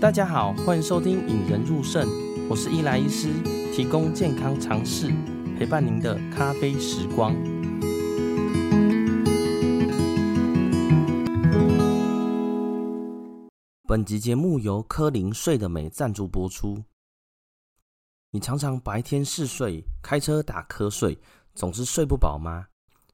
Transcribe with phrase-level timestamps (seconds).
[0.00, 2.06] 大家好，欢迎收听《引人入胜》，
[2.48, 3.32] 我是伊莱医师，
[3.74, 5.12] 提供健康常识，
[5.58, 7.34] 陪伴您的咖啡时光。
[13.88, 16.84] 本集节目由科林睡的美赞助播出。
[18.30, 21.18] 你常常白天嗜睡，开车打瞌睡，
[21.56, 22.66] 总是睡不饱吗？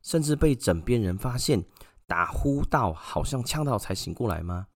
[0.03, 1.65] 甚至被枕边人发现
[2.07, 4.67] 打呼到好像呛到才醒过来吗？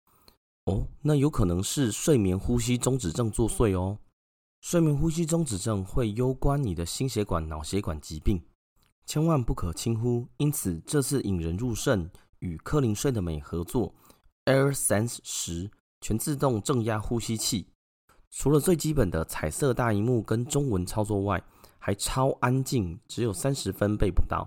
[0.69, 3.99] 哦，那有可能是睡眠呼吸中止症作祟哦。
[4.61, 8.43] 睡眠呼吸中止症会攸关你的心血管、脑血管疾病，
[9.07, 10.27] 千万不可轻忽。
[10.37, 13.95] 因此，这次引人入胜与科林睡的美合作
[14.45, 15.71] ，AirSense 10
[16.03, 17.69] 全自动正压呼吸器，
[18.31, 21.43] 除了最基本的彩色大荧幕跟中文操作外，
[21.79, 24.47] 还超安静，只有三十分贝不到。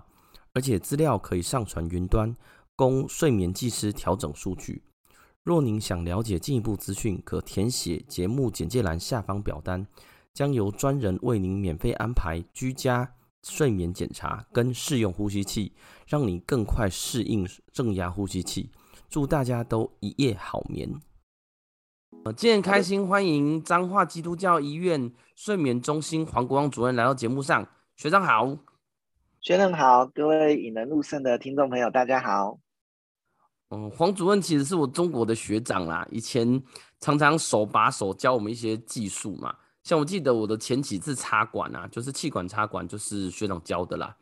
[0.54, 2.36] 而且资料可以上传云端，
[2.76, 4.84] 供睡眠技师调整数据。
[5.44, 9.84] 若您想了解进一步资讯，可填写节目简介栏下方表单，
[10.32, 13.12] 将由专人为您免费安排居家
[13.42, 15.72] 睡眠检查跟试用呼吸器，
[16.06, 18.70] 让你更快适应正压呼吸器。
[19.08, 20.88] 祝大家都一夜好眠。
[22.24, 28.56] 呃今天开心欢迎彰化基督教医院睡眠中心黄国旺主任来到节目上，学长好。
[29.40, 32.61] 学长好，各位引人入胜的听众朋友，大家好。
[33.72, 36.62] 嗯，黄主任其实是我中国的学长啦，以前
[37.00, 39.54] 常常手把手教我们一些技术嘛。
[39.82, 44.14] 像我记得我的前几次插管啊，就是气管插管，就是学长教的啦。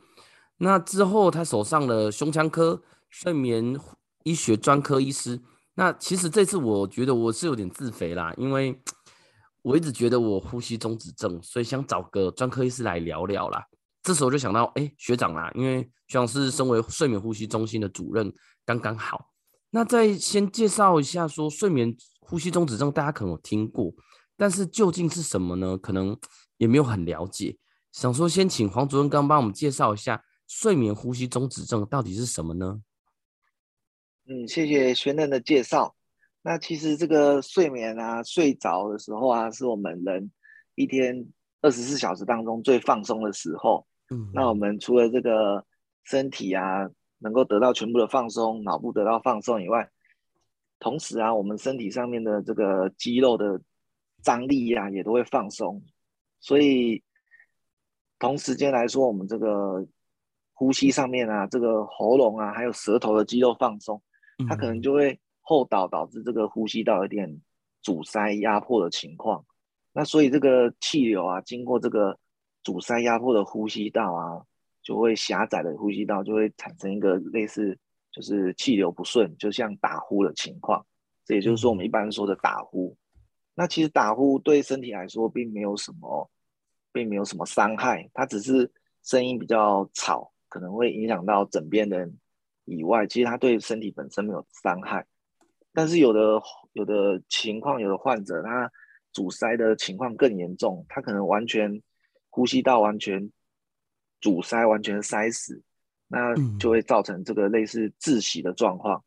[0.57, 3.77] 那之后他手上的胸腔科、睡眠
[4.23, 5.41] 医学专科医师，
[5.75, 8.81] 那其实这次我觉得我是有点自肥啦，因为
[9.63, 13.67] 我一直觉得我呼吸中止症，所以想找个专科医师来聊聊啦。
[14.01, 18.33] 这时候就想到，哎，学长啦，因为学长是身为睡眠呼吸中心的主任，
[18.65, 19.27] 刚刚好。
[19.71, 23.93] 那再先介绍一下，说睡眠呼吸中止症，大家可能有听过，
[24.37, 25.79] 但是究竟是什么呢？
[25.79, 26.19] 可能
[26.57, 27.57] 也没有很了解。
[27.93, 32.83] 想说先请黄主任刚帮我们介绍一下睡眠呼吸中止症到底是什么呢？
[34.27, 35.95] 嗯，谢谢学嫩的介绍。
[36.43, 40.31] 那其实这个睡眠啊，睡着的时候啊，是我们人
[40.75, 41.27] 一天
[41.61, 43.87] 二十四小时当中最放松的时候。
[44.11, 45.65] 嗯，那我们除了这个
[46.05, 46.89] 身体啊，
[47.21, 49.89] 能够得到全部的放松，脑部得到放松以外，
[50.79, 53.61] 同时啊，我们身体上面的这个肌肉的
[54.23, 55.83] 张力呀、啊，也都会放松。
[56.41, 57.03] 所以
[58.19, 59.87] 同时间来说，我们这个
[60.53, 64.03] 呼吸上面啊，这个喉咙啊，还有舌头的肌肉放松，
[64.49, 67.41] 它可能就会后导导致这个呼吸道有点
[67.83, 69.45] 阻塞压迫的情况。
[69.93, 72.19] 那所以这个气流啊，经过这个。
[72.63, 74.45] 阻塞压迫的呼吸道啊，
[74.83, 77.79] 就会狭窄的呼吸道就会产生一个类似
[78.11, 80.85] 就是气流不顺，就像打呼的情况。
[81.25, 82.97] 这也就是说我们一般说的打呼。
[83.55, 86.31] 那其实打呼对身体来说并没有什么，
[86.93, 88.71] 并没有什么伤害，它只是
[89.03, 92.19] 声音比较吵，可能会影响到枕边人
[92.65, 95.07] 以外，其实它对身体本身没有伤害。
[95.73, 96.41] 但是有的
[96.73, 98.71] 有的情况，有的患者他
[99.13, 101.83] 阻塞的情况更严重，他可能完全。
[102.33, 103.29] 呼吸道完全
[104.21, 105.63] 阻塞，完全塞死，
[106.09, 109.03] 那就会造成这个类似窒息的状况，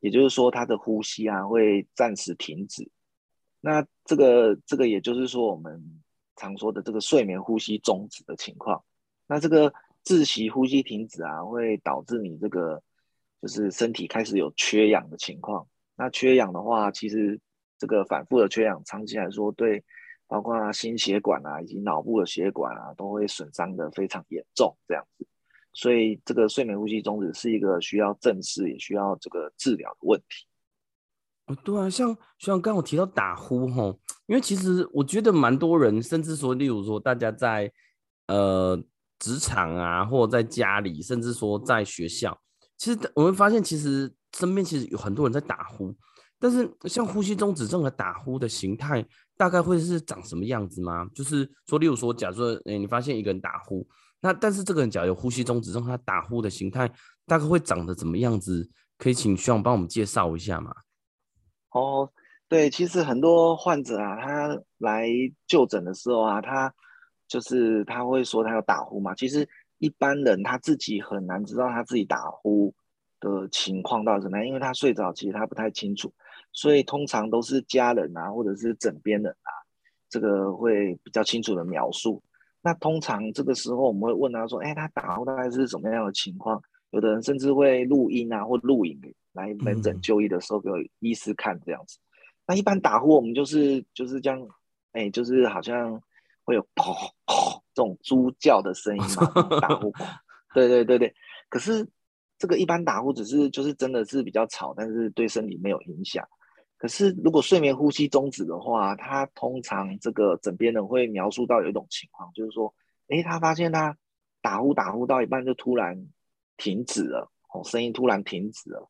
[0.00, 2.90] 也就是说，他的呼吸啊会暂时停止。
[3.60, 5.82] 那这个这个也就是说，我们
[6.36, 8.82] 常说的这个睡眠呼吸终止的情况。
[9.26, 9.72] 那这个
[10.04, 12.82] 窒息、呼吸停止啊，会导致你这个
[13.42, 15.66] 就是身体开始有缺氧的情况。
[15.96, 17.38] 那缺氧的话，其实
[17.78, 19.84] 这个反复的缺氧，长期来说对。
[20.28, 25.26] 包括心血管啊，以及脑部的血管啊，都会损伤的非常严重，这样子。
[25.72, 30.46] 所以，这个睡眠呼吸中止是一个需要正视，也需要这个治疗的问题。
[31.46, 37.72] 哦，对啊，像像刚我提到打呼吼，因为其实我觉得蛮多人，甚至说，例如说大家在
[38.26, 38.76] 呃
[39.18, 42.38] 职场啊，或者在家里，甚至说在学校，
[42.76, 45.94] 其实我们发现，其实身边其实有很多人在打呼。
[46.40, 49.04] 但是像呼吸中止症的打呼的形态，
[49.38, 51.08] 大概会是长什么样子吗？
[51.14, 53.88] 就是说，例如说，假设诶，你发现一个人打呼，
[54.20, 56.90] 那但是这个人假如有呼吸中止症，他打呼的形态
[57.24, 58.68] 大概会长得怎么样子？
[58.98, 60.74] 可以请学长帮我们介绍一下吗？
[61.70, 62.10] 哦，
[62.48, 65.08] 对，其实很多患者啊，他来
[65.46, 66.74] 就诊的时候啊，他
[67.28, 69.14] 就是他会说他有打呼嘛。
[69.14, 69.48] 其实
[69.78, 72.74] 一般人他自己很难知道他自己打呼
[73.20, 76.12] 的情况到底怎么样，因为他睡着，其实他不太清楚。
[76.58, 79.50] 所以通常都是家人啊，或者是枕边人啊，
[80.10, 82.20] 这个会比较清楚的描述。
[82.62, 86.60] 那通常这个时候我们会问他说：“哎，他打呼大概是什么样的情况？”
[86.90, 89.00] 有的人甚至会录音啊，或录影
[89.34, 90.68] 来门诊就医的时候给
[90.98, 91.96] 医师看这样子。
[92.44, 94.42] 那一般打呼我们就是就是这样，
[94.90, 96.02] 哎、欸，就是好像
[96.42, 96.92] 会有砰
[97.24, 99.92] 砰这种猪叫的声音嘛，打呼。
[100.52, 101.14] 对对对对，
[101.48, 101.86] 可是
[102.36, 106.26] 这个一般打呼只是就是真的是比较吵，但是对身体没有影响。
[106.78, 112.72] 可是，如果睡眠呼吸终止的话，他通常这个枕边人会描述到有一种情况，就是说，
[113.08, 113.96] 诶，他发现他
[114.40, 116.06] 打呼打呼到一半就突然
[116.56, 118.88] 停止了，哦，声音突然停止了，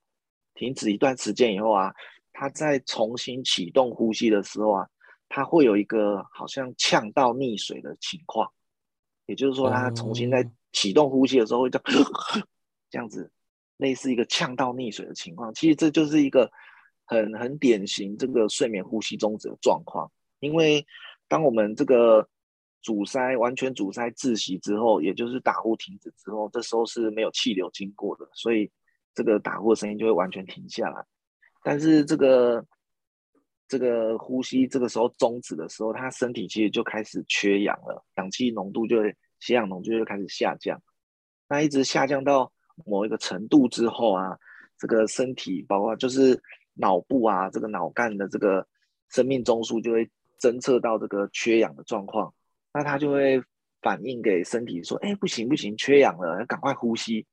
[0.55, 1.95] 停止一段时间以后啊，
[2.31, 4.87] 他再重新启动呼吸的时候啊，
[5.31, 8.53] 他会有一个好像呛到溺水的情况，
[9.25, 12.05] 也就是说，他重新在启动呼吸的时候会这样，
[12.91, 13.33] 这样子，
[13.79, 15.55] 类似一个呛到溺水的情况。
[15.55, 16.53] 其实这就是一个。
[17.09, 20.87] 很很典型，这个睡眠呼吸中止的状况，因为
[21.27, 22.29] 当我们这个
[22.83, 28.71] 阻塞完全阻塞窒息之后，也就是打呼停止之后，这时候是没有气流经过的，所以
[29.15, 31.03] 这个打呼的声音就会完全停下来。
[31.65, 32.63] 但是这个
[33.67, 40.79] 这个呼吸这个时候终止的时候，他身体其实就开始缺氧了，氧气浓度就会血氧浓度就开始下降。
[41.49, 42.53] 那一直下降到
[42.85, 44.39] 某一个程度之后啊，
[44.79, 46.39] 这个身体包括就是。
[46.79, 48.67] 脑部啊，这个脑干的这个
[49.11, 50.09] 生命中枢就会
[50.41, 52.33] 侦测到这个缺氧的状况，
[52.73, 53.43] 那它就会
[53.83, 57.27] 反映给身体说：“哎，不行不行，缺氧了，要赶快呼吸。”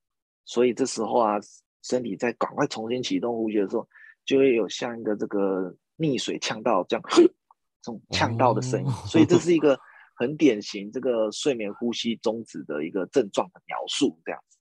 [0.46, 1.40] 所以这时候啊，
[1.84, 3.88] 身体在赶快重新启动呼吸的时候，
[4.26, 7.04] 就会有像一个这个溺水呛到这样
[7.82, 8.92] 这种呛到的声音。
[9.08, 9.80] 所以这是一个
[10.18, 14.58] 很典型这个睡眠呼吸中止的一个症状的描述，这样子。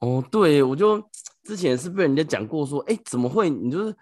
[0.00, 1.02] 哦，对，我就
[1.46, 3.48] 之前是被人家讲过说，哎，怎么会？
[3.48, 3.94] 你就是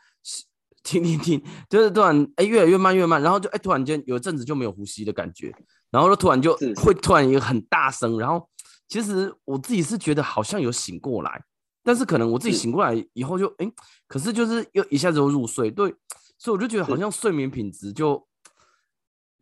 [0.82, 5.54] 听听听，就是突然哎越来越慢越慢，然后就哎突然间有一阵子就没有呼吸的感觉，
[5.90, 8.48] 然后就突然就会突然一个很大声，然后
[8.88, 11.44] 其实我自己是觉得好像有醒过来，
[11.82, 13.70] 但是可能我自己醒过来以后就哎，
[14.08, 15.94] 可是就是又一下子又入睡，对，
[16.38, 18.26] 所以我就觉得好像睡眠品质就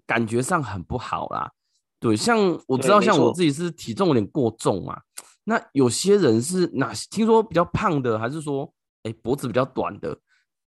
[0.06, 1.52] 感觉上很不好啦。
[2.02, 5.00] 对，像我知道像我自己是体重有点过重嘛。
[5.44, 6.92] 那有些人是哪？
[7.10, 8.68] 听说比较胖的，还是说，
[9.04, 10.18] 哎，脖子比较短的，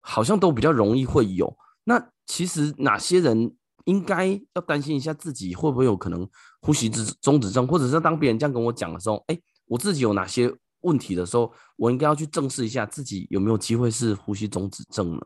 [0.03, 1.57] 好像都比较容易会有。
[1.85, 3.57] 那其实哪些人
[3.87, 6.29] 应该要担心一下自己会不会有可能
[6.61, 6.91] 呼吸
[7.23, 15.21] 中止症，或者是当别人这样跟我讲的时候，哎，我自己有哪些问题的时候，我应该要去正视一下自己有没有机会是呼吸中止症呢？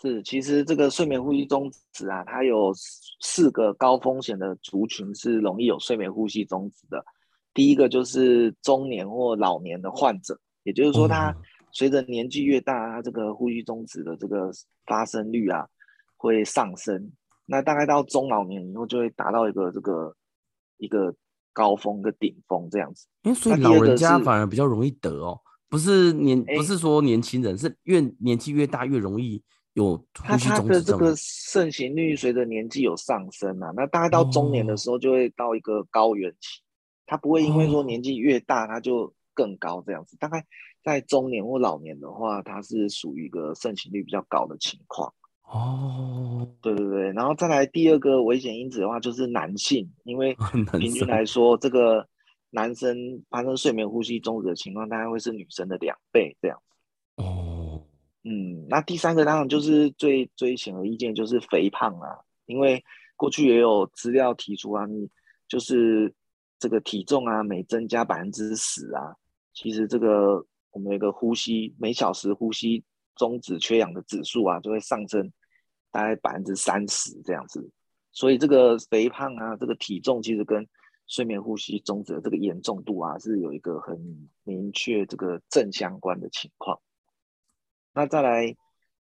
[0.00, 2.72] 是，其实这个睡眠呼吸中止啊，它有
[3.20, 7.04] 四个高风险的族群是容易有睡眠呼吸中止的。
[7.52, 11.34] 第一个就是中年或老年的患者，也就是说，他
[11.72, 14.52] 随着年纪越大，他这个呼吸中止的这个
[14.86, 15.66] 发生率啊
[16.16, 17.10] 会上升。
[17.44, 20.14] 那大概到中老年以后，就会达到一个这个
[20.76, 21.12] 一个
[21.52, 23.08] 高峰、一个顶峰这样子。
[23.22, 29.42] 因为所以老人家反而比较容易得哦，不是年不是说年轻人，是越年纪越大越容易
[29.86, 30.58] 有呼吸中止症。
[30.58, 36.60] 他他的这个盛行率随着年纪有上升啊，那大概到中年的时候就会到一个高原期。
[37.06, 40.14] 他不会因为说年纪越大，他就更高这样子。
[40.18, 40.44] 大概
[40.84, 45.10] 在中年或老年的话，它是属于一个盛行率比较高的情况。
[45.44, 47.10] 哦，对对对。
[47.12, 50.36] 然后再来第二个危险因子的话，就是男性，因为
[50.78, 52.06] 平均来说，这个
[52.50, 52.94] 男生
[53.30, 56.60] 发生睡眠呼吸中止的情况，大概会是女生的两倍这样
[58.24, 58.66] 嗯。
[58.68, 62.18] 那第三个当然就是最最显而易见，就是肥胖啊。
[62.46, 62.84] 因为
[63.16, 65.08] 过去也有资料提出啊，你
[65.46, 66.14] 就是。
[66.60, 69.14] 这个体重啊，每增加百分之十啊，
[69.54, 72.82] 其实这个我们有个呼吸每小时呼吸
[73.14, 75.30] 中止缺氧的指数啊，就会上升
[75.92, 77.70] 大概百分之三十这样子。
[78.10, 80.66] 所以这个肥胖啊，这个体重其实跟
[81.06, 83.96] 睡眠呼吸中止的这个严重度啊，是有一个很
[84.42, 86.80] 明确这个正相关的情况。
[87.92, 88.56] 那再来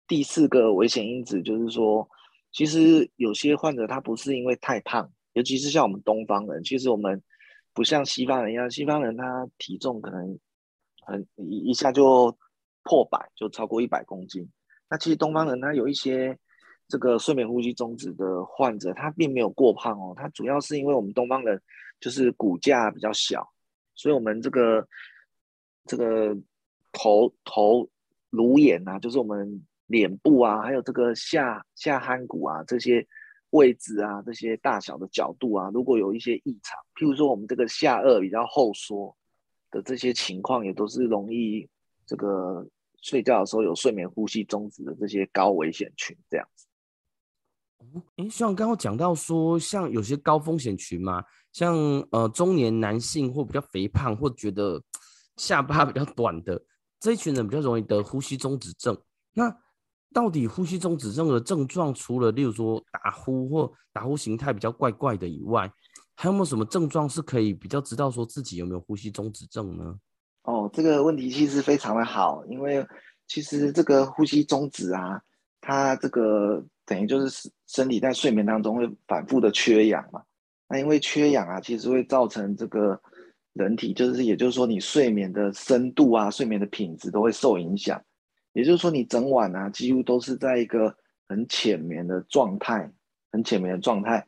[0.06, 2.08] 第四个危险因子就是说，
[2.52, 7.22] 其实有些患者他不是因为太胖，尤其是像我们东方人，其实我们。
[7.76, 10.38] 不像西方人一样，西方人他体重可能
[11.04, 12.38] 很一一下就
[12.84, 14.48] 破百，就超过一百公斤。
[14.88, 16.38] 那其实东方人他有一些
[16.86, 21.60] 这个睡眠呼吸中止的患者，他并没有过胖哦，他主要是因为我们东方人
[21.98, 23.44] 就是骨架比较小，
[23.96, 24.86] 所以我们这个
[25.84, 26.32] 这个
[26.92, 27.88] 头头
[28.34, 33.06] 颅眼啊，就是我们脸部啊，还有这个下下颌骨啊这些。
[33.50, 39.16] 位置啊，这些大小的角度啊，如果有一些异常，譬如说我们这个下颚比较后缩
[39.70, 41.64] 的这些情况，也都是容易
[42.04, 42.66] 这个
[43.00, 46.66] 睡觉的时候有睡眠呼吸中止的这些高危险群这样子。
[48.16, 51.22] 哎，像刚刚讲到说，像有些高风险群嘛，
[51.52, 51.76] 像
[52.10, 54.82] 呃中年男性或比较肥胖或觉得
[55.36, 56.60] 下巴比较短的
[57.04, 58.98] 这一群人比较容易得呼吸中止症。
[59.34, 59.54] 那
[60.10, 65.70] 到底呼吸中止症的症状，除了例如说打呼或打呼形态比较怪怪的以外，
[66.14, 69.94] 还有没有什么症状是可以比较知道说自己有没有呼吸中止症呢？
[70.44, 72.82] 哦，这个问题其实非常的好，因为
[73.26, 75.20] 其实这个呼吸中止啊，
[75.60, 80.22] 它这个等于就是身体在睡眠当中会反复的缺氧嘛。
[80.68, 82.98] 那因为缺氧啊，其实会造成这个
[83.54, 88.00] 人体，就是也就是说你睡眠的深度啊，睡眠的品质都会受影响。
[88.52, 90.94] 也就是说，你整晚啊，几乎都是在一个
[91.28, 92.88] 很浅眠的状态，
[93.32, 94.24] 很浅眠的状态，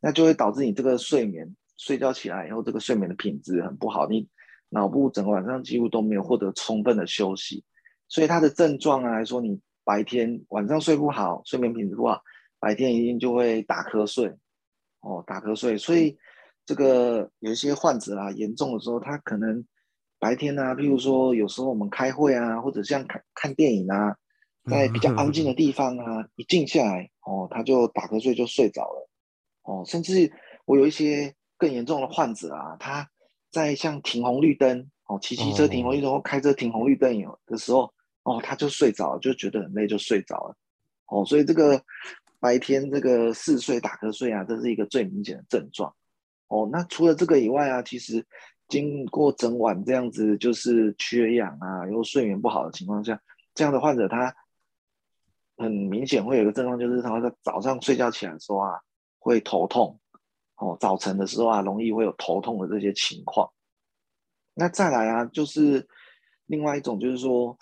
[0.00, 4.26] 那就会导致你这个睡眠睡觉起来以后，这个睡眠的品质很不好，你
[4.70, 7.62] 脑部整个晚上几乎都没有获得充分的休息，
[8.08, 12.22] 所以它的症状啊来说，你白天晚上睡不好，睡眠品质不好，
[12.58, 14.26] 白天一定就会打瞌睡，
[15.00, 16.16] 哦，打瞌睡，所以
[16.66, 19.64] 这个有一些患者啊，严重的时候，他可能。
[20.18, 24.16] 白天啊，譬如说有时候我们开会啊，或者像看看电影啊，
[24.64, 29.10] 在比较安静的地方啊，一静下来哦，他就打瞌睡就睡着了
[29.64, 29.84] 哦。
[29.86, 30.32] 甚至
[30.64, 33.06] 我有一些更严重的患者啊，他
[33.50, 37.92] 在像停红绿灯哦，骑骑车停红绿灯或开车停红绿灯有的时候
[38.22, 40.56] 哦，他就睡着了，就觉得很累就睡着了
[41.08, 41.26] 哦。
[41.26, 41.78] 所以这个
[42.40, 45.94] 白天这个嗜睡打瞌睡啊，这是一个最明显的症状
[46.48, 46.68] 哦。
[46.72, 48.26] 那除了这个以外啊，其实。
[48.68, 53.22] 经过整晚这样子，就是缺氧啊，又睡眠不好的情况下，
[53.54, 54.34] 这样的患者他
[55.56, 58.72] 很明显会有一个症状，就是他在早上睡觉起来的时候啊，
[59.20, 60.00] 会头痛，
[60.56, 63.48] 哦，早晨的时候啊，容易会有头痛的这些情况。
[64.52, 65.86] 那再来啊，就是
[66.46, 67.56] 另外一种，就是说，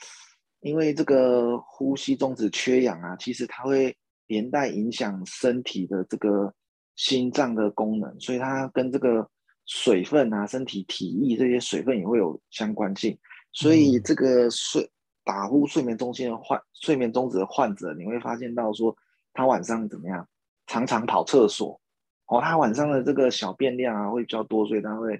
[0.61, 3.95] 因为这个呼吸中止缺氧啊，其实它会
[4.26, 6.55] 连带影响身体的这个
[6.97, 9.29] 心脏的功能，所以它跟这个。
[9.67, 13.19] 水分啊，身体体液这些水分也会有相关性，
[13.51, 14.87] 所以这个睡
[15.25, 18.95] 打呼睡眠中心的患睡眠中止的患者，你会发现到说
[19.33, 20.29] 他晚上怎么样，
[20.67, 21.81] 常常跑厕所
[22.27, 25.19] 哦，他晚上的这个小便量啊会比较多，所以他会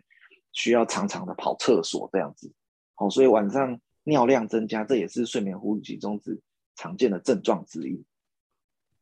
[0.53, 2.53] 需要常常的跑厕所这样子
[2.97, 6.39] 哦，所以晚上尿量增加，这也是睡眠呼吸中止
[6.77, 8.05] 常见的症状之一。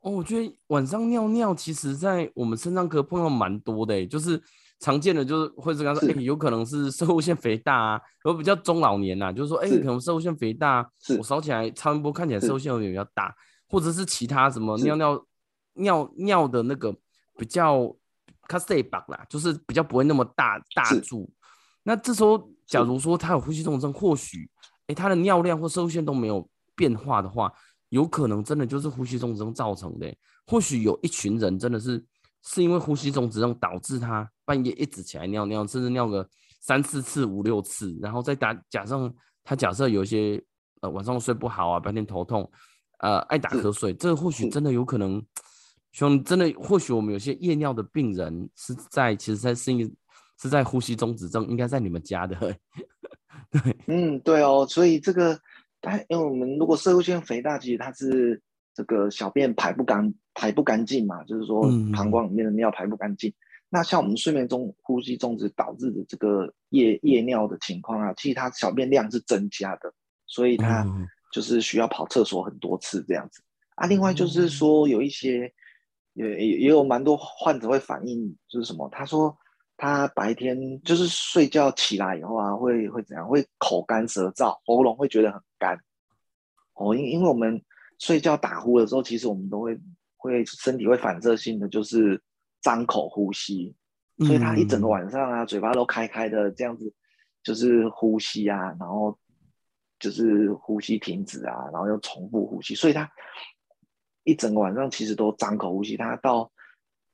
[0.03, 4.41] 哦，我觉得晚上尿尿，其实在我们肾脏科碰到蛮多的，就是。
[4.83, 10.85] 常见的就是会是刚说，哎、欸，有可能是摄护腺肥大啊，有比较中老年呐、啊，就是说，哎、欸，可能摄护腺肥大，
[11.17, 13.33] 我扫起来超音波看起来摄护腺有点比较大，
[13.69, 15.25] 或者是其他什么尿尿
[15.75, 16.93] 尿尿的那个
[17.39, 17.95] 比较
[18.49, 21.31] 卡塞巴啦，就是比较不会那么大大柱。
[21.85, 26.45] 那这时候，假如说他有呼吸中止症，或许，哎、欸，他的尿量或摄护腺都没有
[26.75, 27.53] 变化的话，
[27.93, 30.19] 有可能真的就是呼吸中止症造成的、欸。
[30.47, 32.05] 或许有一群人真的是。
[32.45, 36.29] 是因为呼吸中止症导致他半夜一直起来尿尿，甚至尿个
[36.61, 40.43] 三四次、五六次，然后再打假设他假设有一些
[40.81, 42.51] 呃晚上睡不好啊，白天头痛，
[42.99, 45.25] 呃爱打瞌睡，这或许真的有可能，
[45.93, 49.97] 兄真的或许我们有些夜尿的病人是在其实在是因
[50.41, 52.37] 是在呼吸中止症，应该在你们家的。
[53.53, 55.39] 对，嗯，对哦，所以这个，
[55.83, 58.41] 但因为我们如果摄入腺肥大，其实它是。
[58.75, 63.29] 这个小便排不干，排不干净嘛，就是说膀胱里面的尿排不干净。
[63.29, 63.35] 嗯、
[63.69, 69.93] 那像我们睡眠中呼吸中止导致的这个夜夜尿的情况啊，其实它小便量是增加的，
[70.27, 70.87] 所以它
[71.35, 73.43] 就是需要跑厕所很多次这样子
[73.75, 73.87] 啊。
[73.87, 75.53] 另外就是说有一些
[76.15, 78.89] 也也也有蛮多患者会反映，就是什么？
[78.91, 79.37] 他说
[79.77, 83.29] 他白天就是睡觉起来以后啊，会会怎样？
[83.29, 85.79] 会口干舌燥，喉咙会觉得很干。
[86.75, 87.63] 哦，因因为我们。
[87.99, 89.79] 睡觉打呼的时候，其实我们都会
[90.17, 92.21] 会身体会反射性的就是
[92.61, 93.73] 张口呼吸，
[94.27, 96.93] 所以他一整个晚上啊，嘴巴都开开的这样子，
[97.45, 99.17] 就是呼吸啊，然后
[100.01, 103.09] 就是呼吸停止啊，然后又重复呼吸，所以他
[104.25, 105.97] 一整个晚上其实都张口呼吸。
[105.97, 106.51] 他到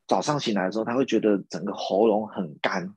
[0.08, 2.92] 早上醒来的时候，他会觉得整个喉咙很干，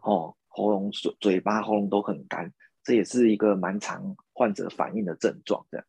[0.00, 2.50] 哦，喉咙嘴嘴巴喉咙都很干，
[2.82, 5.86] 这也是一个蛮常患者反映的症状，这样。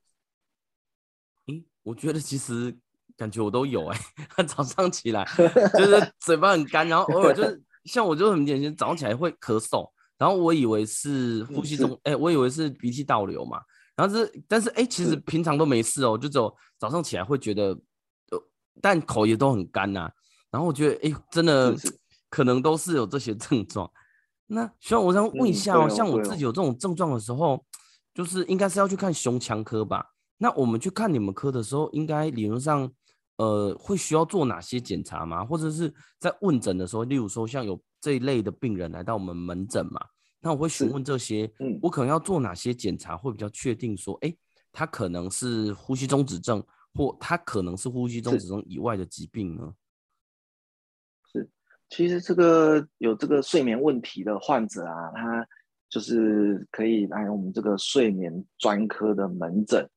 [1.84, 2.76] 我觉得其实
[3.16, 4.00] 感觉我都有哎、
[4.38, 5.24] 欸， 早上起来
[5.78, 13.62] 就是嘴巴很干，然后偶尔就是 像我就很典型，早上起来会咳嗽，然后我以为是呼吸中哎、欸，我以为是鼻涕倒流嘛，
[13.96, 17.66] 然后是但是哎、欸，其实平常都没事哦，就只有早上起来会觉得，
[18.32, 18.44] 呃，
[18.82, 20.12] 但口也都很干呐、啊，
[20.56, 21.76] 然后我觉得哎、欸，真的
[22.30, 23.92] 可能都是有这些 症状。
[24.48, 27.62] 那希望我想问一下哦，像我自己有这种症状的时候，
[28.14, 30.14] 就是应该是要去看胸腔科吧？
[30.38, 32.90] 那我们去看你们科的时候，应该理论上，
[33.36, 35.44] 呃，会需要做哪些检查吗？
[35.44, 40.00] 或者是在问诊的时候，例如说像有这一类的病人来到我们门诊嘛，
[40.40, 44.34] 那我会询问这些，我可能要做哪些检查会比较确定说，哎，
[44.72, 49.74] 他可能是呼吸中止症，或他可能是呼吸中止症以外的疾病呢？
[51.96, 55.48] 其实这个有这个睡眠问题的患者啊，他
[55.90, 59.90] 就是可以来我们这个睡眠专科的门诊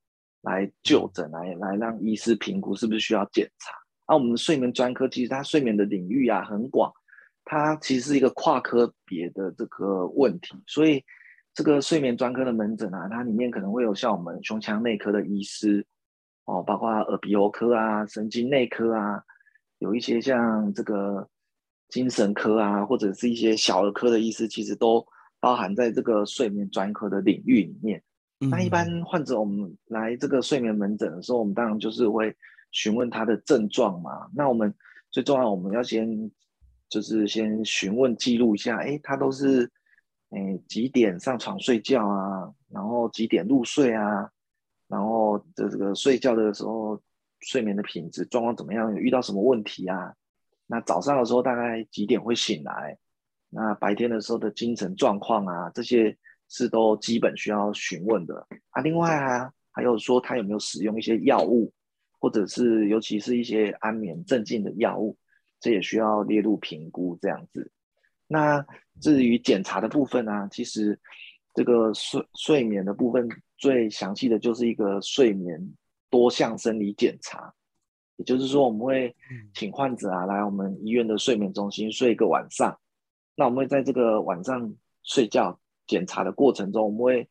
[0.43, 3.73] 来就诊，来来让医师评估是不是需要检查。
[4.07, 6.93] 啊，我们睡眠专科其实它睡眠的领域啊很广，
[7.45, 11.05] 它其实是一个跨科别的这个问题，所以
[11.53, 15.85] 这个睡眠专科的门诊啊，它里面可能会有像我们胸腔内科的医师
[16.45, 19.21] 哦，包括耳鼻喉科啊、神经内科啊，
[19.81, 21.29] 有一些像这个
[21.89, 25.07] 精神科啊，或者是一些小儿科的医师，其实都
[25.41, 28.03] 包含在这个睡眠专科的领域里面。
[28.41, 28.51] 嗯。
[28.51, 32.37] 那一般患者我们来这个睡眠门诊的时候，我们当然就是会。
[32.71, 34.73] 询问他的症状嘛，那我们
[35.11, 36.31] 最重要，我们要先
[36.91, 39.65] 就是先询问记录一下，哎，他都是
[40.29, 44.31] 哎几点上床睡觉啊，然后几点入睡啊，
[44.87, 47.01] 然后这这个睡觉的时候
[47.41, 50.13] 睡眠的品质状况怎么样，有遇到什么问题啊？
[50.69, 52.97] 那早上的时候大概几点会醒来？
[53.49, 56.17] 那白天的时候的精神状况啊，这些
[56.49, 58.81] 是都基本需要询问的啊。
[58.83, 61.73] 另外啊，还有说他有没有使用一些药物？
[62.21, 65.17] 或者是尤其是一些安眠镇静的药物，
[65.61, 67.71] 这也需要列入评估这样子。
[68.27, 68.67] 那
[69.01, 70.99] 至于检查的部分呢、啊，其实
[71.55, 75.65] 这个睡睡眠的部分最详细的就是一个睡眠
[76.11, 77.55] 多项生理检查，
[78.19, 79.17] 也就是说我们会
[79.55, 82.79] 请患者啊来我们医院的睡眠中心睡一个晚上。
[83.35, 84.73] 那我们会在这个晚上
[85.03, 87.29] 睡觉检查的过程中，我们会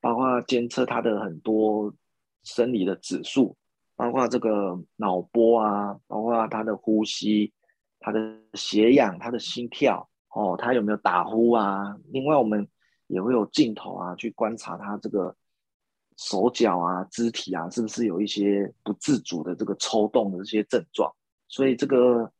[0.00, 1.94] 包括监测他的很多
[2.42, 3.56] 生理的指数。
[3.96, 7.52] 包括这个脑波啊，包括他的呼吸、
[7.98, 11.94] 他的血氧、他的心跳，哦，他有没有打呼啊？
[12.10, 12.66] 另外，我们
[13.08, 15.36] 也会有镜头啊，去观察他这个
[16.20, 21.10] 手脚啊、肢体啊，是不是有一些不自主的这个抽动的这些症状。
[21.48, 22.30] 所以，这个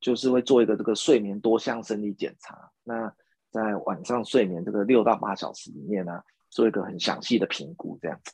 [0.00, 2.70] 就是会做一个这个睡眠多项生理检查。
[2.84, 3.10] 那
[3.50, 8.32] 在晚上睡眠这个六到八小时里面呢、啊，做一个很详细的评估，这样子。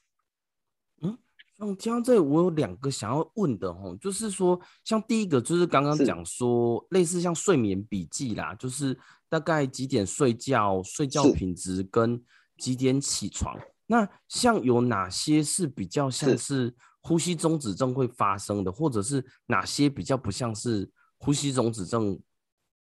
[1.01, 12.21] 嗯，讲到这里，我有两个想要问的吼，就是说，像第一个就是刚刚讲说，类似像睡眠笔记啦，就是大概几点睡觉，睡觉品质跟
[12.59, 13.57] 几点起床。
[13.92, 22.18] 那像有哪些是比较像是呼吸中止症会发生的，或者是哪些比较不像是呼吸中止症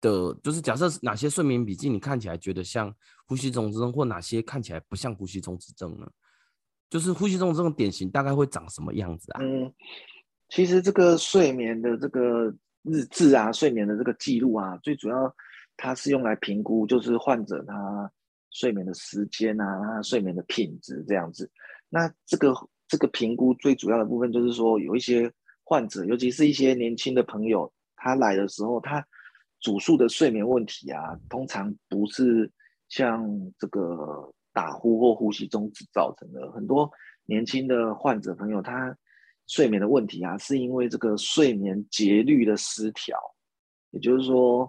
[0.02, 0.34] 的？
[0.42, 2.94] 就是假设哪些睡眠笔记你看起来觉得像
[3.26, 6.06] 呼吸中止症，或哪些看起来不像呼吸中止症呢？
[6.90, 9.40] 就是呼吸中止症典型大概会长什么样子啊？
[9.40, 9.72] 嗯，
[10.50, 15.34] 其实这个睡眠的这个日志啊，睡眠的这个记录啊，最主要
[15.74, 18.12] 它是用来评估，就是患者他
[18.50, 21.50] 睡眠的时间啊，睡眠的品质这样子。
[21.88, 22.54] 那这个
[22.86, 25.30] 这个评估最主要的部分就是说，有一些
[25.64, 29.06] 患者，尤其是一些年轻的朋友，他来的时候，他
[29.60, 32.50] 主诉的睡眠问题啊，通常不是
[32.88, 34.32] 像这个。
[34.50, 36.90] 打呼或呼吸中止造成的很多
[37.26, 38.96] 年轻的患者朋友，他
[39.46, 43.16] 睡眠的问题啊，是因为这个睡眠节律的失调。
[43.90, 44.68] 也就是说，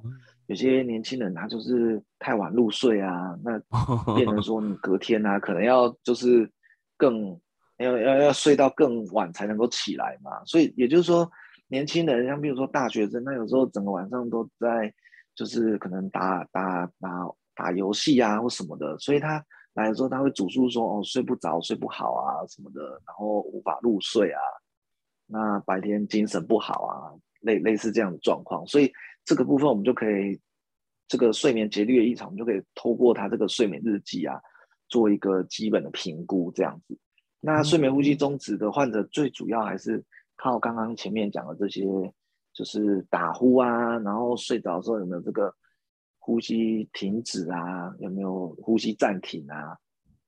[0.50, 3.60] 有些年轻人他就是太晚入睡啊，那
[4.16, 6.50] 变成说你隔天啊，可能要就是
[6.98, 7.40] 更
[7.78, 10.44] 要要要睡到更晚才能够起来嘛。
[10.46, 11.30] 所以也就是说，
[11.68, 14.92] 年轻人像比如说大学生，那有时候整个晚上都在
[15.36, 19.46] 就是可能打打打打游戏啊或什么的，所以他。
[19.76, 24.42] 来的时候，他会主诉说：“哦，睡不着，睡不好啊，什么的，然后无法入睡啊，
[25.28, 28.66] 那白天精神不好啊，类类似这样的状况。
[28.66, 28.92] 所以
[29.30, 30.42] 这个部分我们就可以，
[31.08, 34.42] 这个睡眠节律的异常，我们就可以透过他这个睡眠日记啊，
[34.88, 36.98] 做一个基本的评估，这样子。
[37.40, 40.04] 那睡眠呼吸中止的患者，最主要还是
[40.36, 41.84] 靠刚刚前面讲的这些，
[42.52, 45.54] 就是打呼啊，然后睡着的时候有没有这个。”
[46.22, 49.76] 呼吸停止啊，有没有呼吸暂停啊？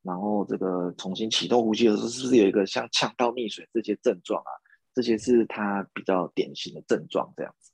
[0.01, 4.51] 然后这个重新启动呼吸的时候，是不是有一个像呛到溺水这些症状啊？
[4.95, 7.70] 这些是他比较典型的症状，这样子。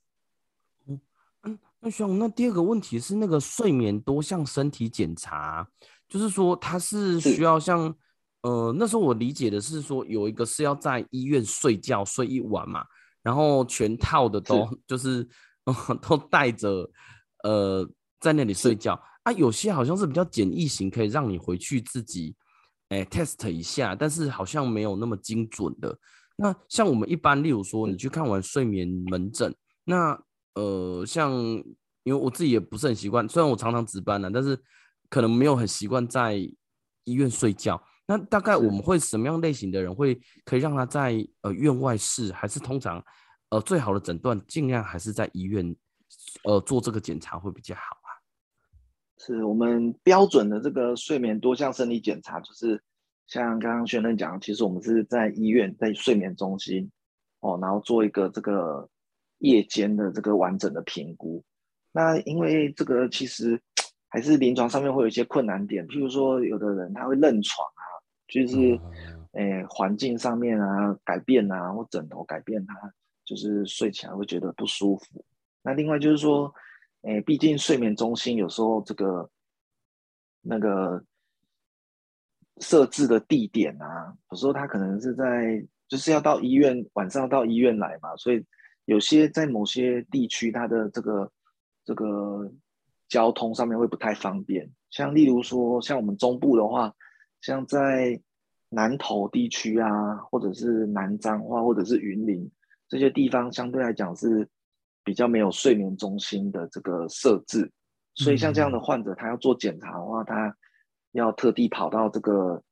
[1.80, 5.66] 那徐总，那第二个问题是那个睡眠多项身体检查，
[6.08, 7.94] 就是说它是需要像
[8.42, 12.84] 呃那时候我理解的是说有一个是要在医院睡觉睡一晚嘛，
[13.22, 15.28] 然后全套的都是 就是、
[15.64, 16.90] 呃、都带着
[17.44, 17.88] 呃。
[18.20, 22.34] 在那里睡觉啊，有些好像是比较简易型，可以让你回去自己，
[22.88, 25.96] 哎、欸、test 一下，但是好像没有那么精准的。
[26.36, 30.20] 那像我们一般，例如说你去看完睡眠门诊，那
[30.54, 31.32] 呃，像
[32.04, 34.58] 因为我自己也不是很习惯，虽然我常常值班呢，但是
[35.10, 36.34] 可能没有很习惯在
[37.04, 37.82] 医院睡觉。
[38.06, 43.04] 那大概我们会什么样类型的人会可以让他在呃院外试，还是通常
[43.50, 45.76] 呃最好的诊断尽量还是在医院
[46.44, 48.08] 呃做这个检查会比较好啊？
[49.18, 52.82] 是我们标准的这个睡眠多项生理检查，就是
[53.26, 56.90] 像刚刚宣任讲，其实我们是在医院在睡眠中心
[57.40, 58.88] 哦，然后做一个这个
[59.38, 61.42] 夜间的这个完整的评估。
[61.92, 63.60] 那因为这个其实
[64.08, 67.82] 还是临床上面会有一些困难点，譬如说有的人他会认床啊，
[68.28, 68.80] 就是
[69.32, 72.74] 诶环境上面啊改变啊，或枕头改变，他
[73.24, 75.24] 就是睡起来会觉得不舒服。
[75.62, 76.54] 那另外就是说。
[77.02, 79.30] 诶，毕竟睡眠中心有时候这个
[80.42, 81.00] 那个
[82.56, 88.44] 设置的地点啊，有时候他可能是在就是要到医院，晚上到医院来嘛，所以
[88.88, 91.30] 有些在某些地区，它的这个
[91.84, 92.50] 这个
[93.08, 94.68] 交通上面会不太方便。
[94.90, 96.92] 像例如说，像我们中部的话，
[97.42, 98.18] 像在
[98.70, 102.50] 南投地区啊，或者是南彰化，或者是云林
[102.88, 104.48] 这些地方，相对来讲是。
[105.04, 107.72] 比较没有睡眠中心的这个设置，
[108.14, 110.54] 所以像这样的患者，他要做检查的话，他
[111.12, 112.62] 要特地跑到这个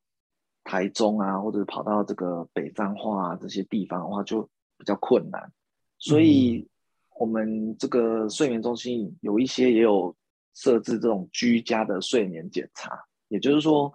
[0.62, 4.42] 台中啊，或者跑到这个北彰化啊这些地方的话，就
[4.76, 5.50] 比较困难。
[5.98, 6.66] 所以，
[7.18, 10.14] 我们这个睡眠中心有一些也有
[10.54, 13.92] 设置这种居家的睡眠检查，也就是说，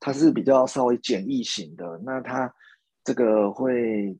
[0.00, 2.00] 它是比较稍微简易型的。
[2.04, 2.52] 那它
[3.02, 4.16] 这个会。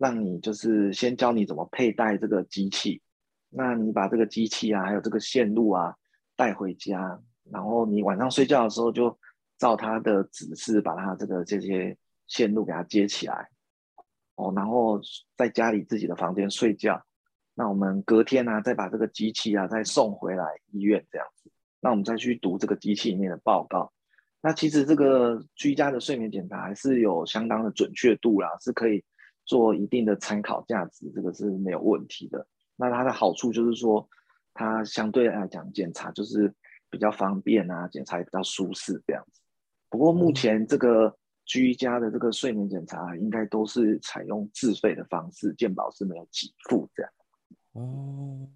[0.00, 3.02] 让你就是先教你怎么佩戴这个机器，
[3.48, 5.92] 那你把这个机器啊，还有这个线路啊
[6.36, 9.18] 带回家，然后你晚上睡觉的时候就
[9.58, 13.50] 照它的指示把它这个这些线路给它接起来，
[14.38, 14.98] 哦，然后
[15.36, 17.04] 在家里自己的房间睡觉，
[17.54, 23.92] 那我们隔天呢，啊，再把这个机器啊再送回来医院这样子，那我们再去读这个机器里面的报告，
[24.40, 29.04] 那其实这个居家的睡眠检查还是有相当的准确度啦，是可以。
[29.48, 32.46] 做一定的参考价值，这个是没有问题的。
[32.76, 34.06] 那它的好处就是说，
[34.52, 36.54] 它相对来讲检查就是
[36.90, 39.40] 比较方便啊，检查也比较舒适这样子。
[39.88, 41.16] 不过目前这个
[41.48, 47.12] 居家的这个睡眠检查，应该都是采用自费的方式，健保是没有给付这样。
[47.72, 48.48] 哦，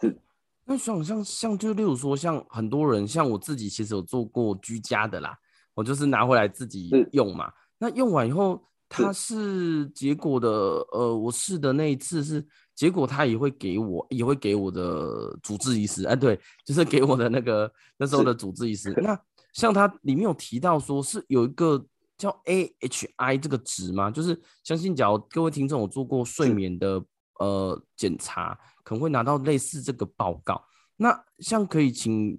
[0.00, 0.16] 是。
[0.64, 5.36] 那像像像就例如说，像很多人，像我自己其实有做过居家的啦，
[5.74, 7.52] 我就是拿回来自己用嘛。
[7.78, 8.62] 那用完以后。
[8.90, 10.48] 它是结果的，
[10.92, 12.42] 呃，我试的那一次是
[12.74, 18.90] 结果，他也会给我，也会给我的主治医师，哎，对，就是给我的那个那时候的主治医师。
[19.02, 19.14] 那
[19.52, 21.84] 像他里面有提到说是有一个
[22.18, 24.10] 叫 AHI 这个值吗？
[24.10, 27.02] 就是相信，假如各位听众有做过睡眠的
[27.38, 30.62] 呃检查，可能会拿到类似这个报告。
[30.96, 32.36] 那像可以请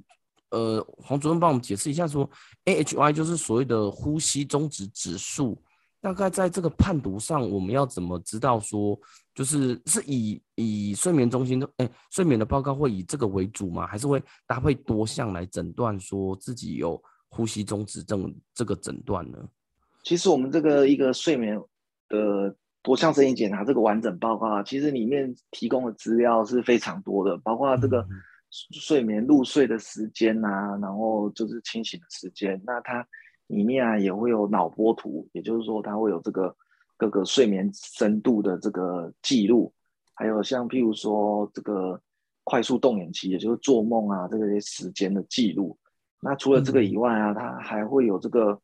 [0.51, 2.29] 呃黄主任帮我们解释一下说，
[2.65, 5.59] 说 AHI 就是所谓的呼吸中止指数。
[6.01, 8.97] 大概在这个判读上，我们要怎么知道说，
[9.35, 13.85] 就是是以以睡眠中心的哎睡眠的报告会以这个为主吗？
[13.85, 19.37] 还是会搭配多项来诊断说自己有呼吸中止症这个诊断呢？
[20.03, 21.59] 其实我们这个一个睡眠
[22.07, 28.05] 的多项生理检查这个完整报告啊，其实里面提供的资料是非常多的，包括这个
[28.49, 33.05] 睡眠入睡的时间啊，然后就是清醒的时间，那它。
[33.49, 36.55] 里面啊也会有脑波图，也就是说它会有这个
[36.95, 39.73] 各个睡眠深度的这个记录，
[40.13, 41.99] 还有像譬如说这个
[42.43, 45.75] 快速动眼期，也就是做梦啊这个时间的记录。
[46.21, 48.61] 那除了这个以外啊，它还会有这个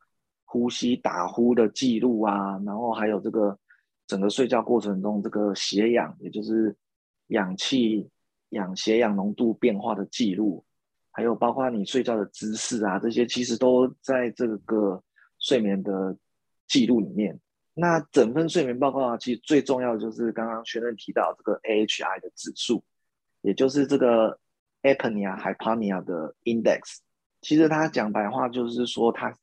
[0.55, 3.59] 呼吸打呼的记录啊，然后还有这个
[4.07, 6.73] 整个睡觉过程中这个血氧，也就是
[7.27, 8.09] 氧气
[8.51, 10.63] 氧血氧浓度变化的记录。
[11.11, 15.03] 还有包括你睡觉的姿势啊，这些其实都在这个
[15.39, 16.15] 睡眠的
[16.67, 17.37] 记录里面。
[17.73, 22.81] 那整份睡眠报告啊，其实最重要的就是刚刚学任提到这个 AHI 的指数，
[23.41, 24.39] 也就是这个
[24.83, 26.99] apnea hypopnea 的 index。
[27.41, 29.35] 其实它讲白话就是说，它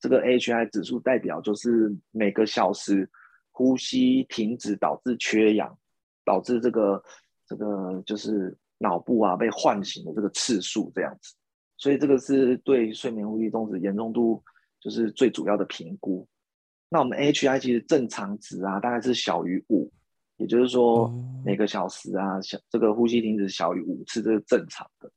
[0.00, 3.10] 这个 AHI 指数代表就是每个小时
[3.50, 5.78] 呼吸停止导致缺氧，
[6.24, 7.02] 导致这个
[7.46, 8.56] 这个就是。
[8.80, 11.34] 脑部啊被唤醒的这个次数这样子，
[11.76, 14.40] 所以这个是对睡眠呼吸中止严重度
[14.78, 16.24] 就是最主要的评估。
[16.88, 19.90] 那我们 AHI 其实正常值啊大概是小于五，
[20.36, 21.12] 也就是说
[21.44, 25.10] 每个小时啊小这个呼吸停止小于五次这是正常的。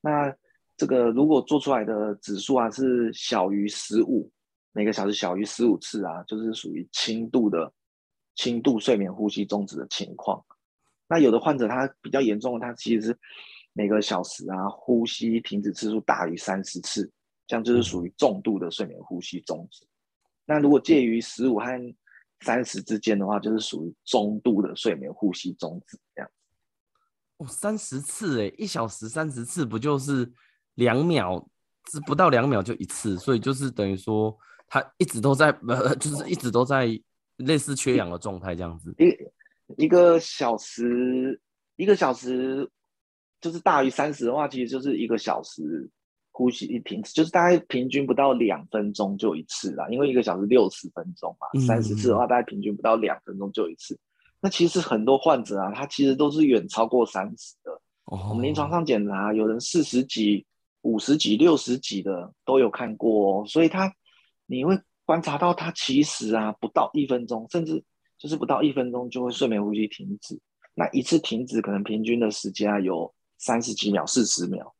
[0.00, 0.32] 那
[0.76, 4.30] 这个如果做出来的指数啊是小于十五，
[4.72, 7.72] 每个小时小于十五次啊，就是属于轻度的
[8.34, 10.44] 轻度睡眠呼吸中止的情况。
[11.06, 13.18] 那有的患者他比较严重，他其实是
[13.72, 17.08] 每个小时啊呼吸停止次数大于三十次，
[17.46, 19.86] 这样就是属于重度的睡眠呼吸中止。
[20.44, 21.94] 那如果介于十五和
[22.40, 26.30] 三十之间的话，就是属于中度的睡眠呼吸中止这样。
[27.36, 30.30] 哦，三十次哎，一小时三十次，不就是
[30.74, 31.44] 两秒？
[31.92, 34.34] 是不到两秒就一次，所以就是等于说
[34.66, 36.88] 他一直都在呃， 就是一直都在
[37.36, 38.94] 类似缺氧的状态这样子。
[38.96, 41.38] 一一个小时，
[41.76, 42.66] 一个小时
[43.38, 45.86] 就是大于三十的话，其实就是一个小时
[46.32, 49.86] 呼吸一停止，就是大概平均不到两分钟就一次啦。
[49.90, 53.92] 因为一个小时六十分钟嘛，三十次的话，大概平均不到两分钟就一次。
[53.94, 54.00] 嗯、
[54.40, 57.70] 那其实很多患者啊，他其实都是远超过三十的。
[58.06, 60.46] 哦、我们临床上检查，有人四十几。
[60.84, 63.90] 五十几、六十几的都有看过哦，所以他
[64.44, 67.82] 你会观察到他其实啊不到一分钟，甚至
[68.18, 70.38] 就是不到一分钟就会睡眠呼吸停止。
[70.74, 74.74] 那一次停止可能平均的时间啊有三十几秒、四十秒，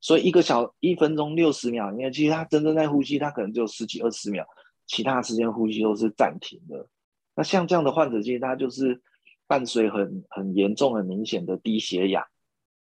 [0.00, 4.46] 所以一个小一分钟六十秒，因为其实他真正在呼吸，他可能只有十几二十秒，
[4.86, 6.86] 其他时间呼吸都是暂停的。
[7.34, 9.02] 那像这样的患者，其实他就是
[9.48, 12.24] 伴随很很严重、很明显的低血氧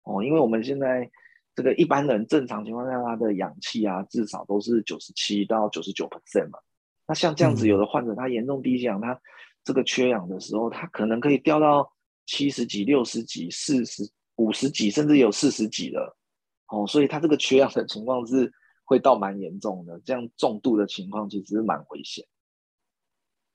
[0.03, 1.09] 哦，因为我们现在。
[1.57, 6.59] 这个一般人正常情况下，他的氧气啊，至少都是九十七到九十九 percent 嘛。
[7.09, 9.19] 那像这样子，有的患者他严重低血氧，他
[9.65, 11.91] 这个缺氧的时候，他可能可以掉到
[12.27, 14.03] 七十几、六十几、四十
[14.37, 16.15] 五十几，甚至有四十几了。
[16.69, 18.53] 哦，所以他这个缺氧的情况是
[18.85, 22.23] 会到蛮严重的，这样重度的情况其实是蛮危险。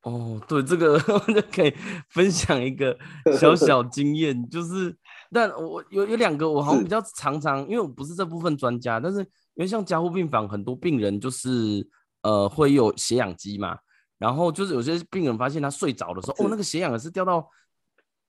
[0.03, 1.73] 哦，对，这个 我就可以
[2.09, 2.97] 分享一个
[3.39, 4.95] 小 小经验，就是。
[5.33, 11.87] 但我有有两个，我好像比较常常，因为我不是这部分专家，但是因为像加护病房很多病人就是
[12.23, 13.77] 呃会有血氧机嘛，
[14.17, 17.47] 然后就是有些病人发现他睡着的时候，哦，那个血氧也是掉到，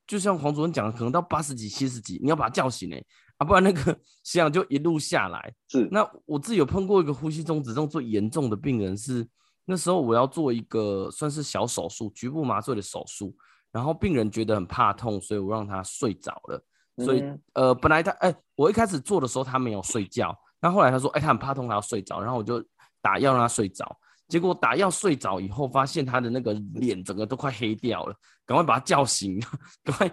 [0.06, 3.04] 就像黄主任讲的，可能到八十几、七十几，你要把他叫醒哎，
[3.38, 5.52] 啊，不然那个 血氧就一路下来。
[5.68, 9.26] 是，那我自己有碰过一个呼吸中止症最严重的病人是，
[9.64, 13.34] 那时候我要做一个算是小手术，局部麻醉的手术，
[13.70, 16.64] 然后病人觉得很怕痛，所以我让他睡着了。
[16.98, 22.62] 所以，呃，本来他，哎、欸，我一开始做的时候他没有睡觉，那后来他说，哎、欸，他很怕痛，他要睡着，然后我就
[23.00, 23.96] 打药让他睡着。
[24.28, 29.40] 结果打药睡着以后，发现他的那个脸整个都快黑掉了，赶快把他叫醒，
[29.84, 30.10] 赶快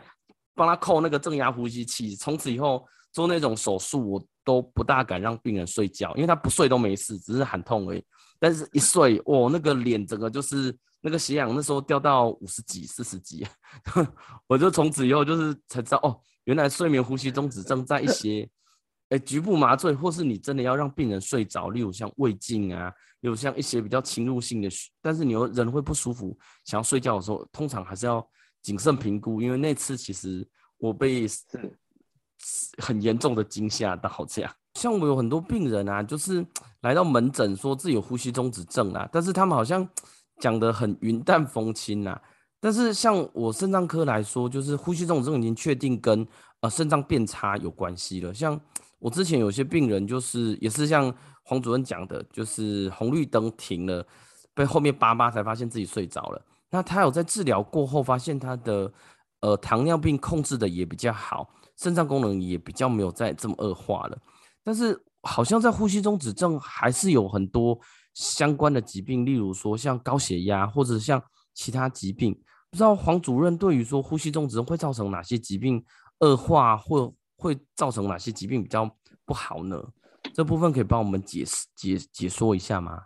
[0.56, 2.16] 帮他扣那个正压呼吸器。
[2.16, 8.04] 从此以后做那种手术，我都不大敢让病人睡觉，因为他不睡都没事，只是喊痛而已。
[8.40, 13.46] 但是一睡，哦，那个脸整个就是那个血氧那时候掉到五十几、四十几，
[14.50, 16.20] 我就从此以后就是才知道哦。
[16.46, 18.50] 原来睡眠呼吸中止症在一些，
[19.10, 26.36] 哎、局部麻醉，或是你真的要让病人睡着，例如像胃镜啊，例如像一些比较侵入性的，但是你又人会不舒服，
[26.66, 28.28] 想要睡觉的时候，通常还是要
[28.64, 30.48] 谨慎评估，因为那次其实
[30.80, 31.28] 我被
[32.78, 34.52] 很严重的惊吓到这样。
[34.76, 36.46] 像我有很多病人啊，就是
[36.82, 39.88] 来到门诊说自己有呼吸中止症啊，但是他们好像
[40.40, 42.22] 讲得很云淡风轻啊。
[42.62, 46.26] 但是像我肾脏科来说，就是呼吸中止症已经确定跟
[46.62, 48.34] 呃肾脏变差有关系了。
[48.34, 48.60] 像
[49.00, 54.06] 我之前有些病人，就是也是像黄主任讲的，就是红绿灯停了，
[54.54, 56.42] 被后面叭叭才发现自己睡着了。
[56.70, 58.92] 那他有在治疗过后，发现他的
[59.40, 61.50] 呃糖尿病控制的也比较好，
[61.80, 64.18] 肾脏功能也比较没有再这么恶化了。
[64.64, 67.80] 但是好像在呼吸中止症还是有很多
[68.14, 71.22] 相关的疾病，例如说像高血压或者像
[71.54, 72.40] 其他疾病。
[72.72, 75.84] 不知道黄主任对于说呼吸中止症会造成哪些疾病
[76.20, 78.88] 恶化，或会造成哪些疾病比较
[79.26, 79.82] 不好呢？
[80.36, 83.04] 这部分可以帮我们解释解解说一下吗？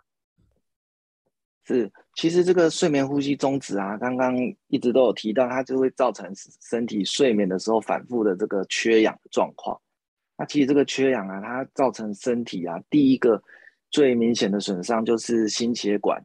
[1.66, 4.36] 是，其实这个睡眠呼吸中止啊，刚刚
[4.68, 9.80] 一直都有提到，它就会造成身体睡眠的时候反复的这个缺氧的状况。
[10.36, 13.42] 那其实这个缺氧啊，它造成身体啊第一个
[13.90, 16.22] 最明显的损伤就是心血管。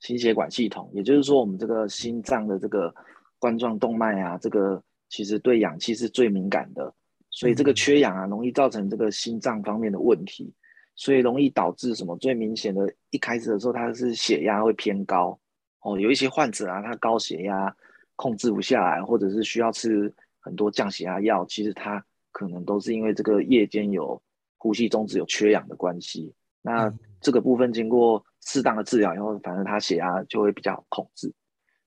[0.00, 2.94] 心血管系统，也就是说，我们这个心脏的这个
[3.38, 6.92] 冠状动脉啊，这个其实对氧气是最敏感的，
[7.30, 10.52] 所以这个缺氧啊，容易造成这个心脏方面的问题，
[10.94, 12.16] 所以容易导致什么？
[12.18, 15.38] 最明显的，一开始的时候，他是血压会偏高
[15.80, 17.74] 哦，有一些患者啊，他高血压
[18.16, 24.20] 控制不下来，或者是需要吃很多降血压药，其实他可能都是因为这个夜间有
[24.56, 26.32] 呼吸中止、有缺氧的关系。
[26.62, 28.24] 那这个部分经过。
[28.46, 31.32] 适当的治疗以后，反正他血压就会比较好控制。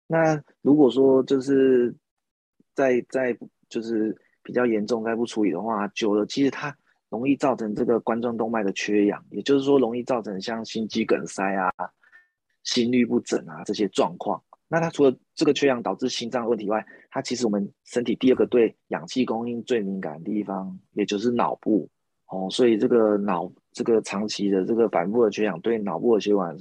[0.07, 1.95] 那如果说就是
[2.73, 3.37] 在在
[3.69, 6.75] 就是比较严重再不处理的话，久了其实它
[7.09, 11.71] 容易造成这个冠状动脉的缺氧，也就是说容易造成像心肌梗塞啊、
[12.63, 14.41] 心律不整啊这些状况。
[14.67, 21.89] 那它除了这个缺氧导致心脏问题外，它其实我们身体第二个对氧气供应最敏感的地方，也就是脑部
[22.27, 23.51] 哦，所以这个脑。
[23.73, 26.57] 这个长期的这个反复的缺氧，对脑部的血管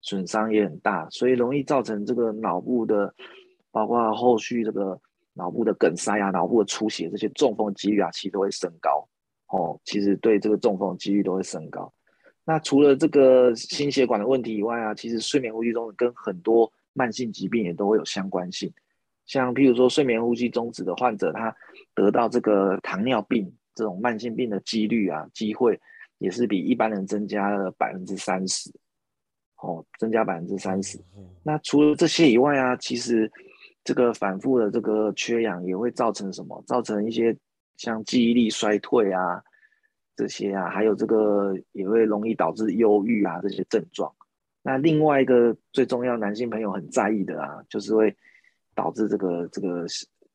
[0.00, 3.14] 损伤也很大，所以容易造成这个脑部的，
[3.70, 5.00] 包括后续这个
[5.34, 9.08] 脑部的梗塞啊、脑部的出血这些中风的几率啊，其实都会升高。
[9.48, 11.92] 哦，其实对这个中风的几率都会升高。
[12.44, 18.72] 那除了这个心血管的问题以外啊，其实睡眠呼吸中止跟很多慢性疾病也都会有相关性。
[19.24, 21.54] 像譬如说睡眠呼吸中止的患者，他
[21.94, 25.80] 得到这个糖尿病这种慢性病的几率啊，机会
[26.18, 28.70] 也是比一般人增加了百分之三十。
[29.62, 30.98] 哦，增加百分之三十。
[31.42, 33.28] 那除了这些以外啊，其实
[33.82, 36.62] 这个反复的这个缺氧也会造成什么？
[36.66, 37.34] 造成一些
[37.76, 39.42] 像记忆力衰退啊。
[40.18, 44.10] 这些啊，还有这个也会容易导致忧郁啊这些症状。
[44.62, 48.16] 那另外一个最重要，男性朋友很在意的啊，就是会
[48.74, 49.84] 导致这个这个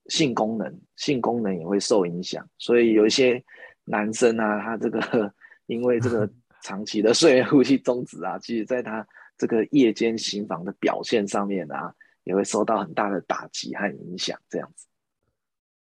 [0.05, 2.47] 性功能，性功能也会受影响。
[2.59, 3.43] 所以有一些
[3.83, 5.33] 男生啊，他这个
[5.65, 6.29] 因为这个
[6.61, 9.03] 长期的睡眠呼吸终止啊，其实在他
[9.35, 11.91] 这个夜间行房的表现上面啊，
[12.23, 14.85] 也会受到很大的打击和影响，这样子。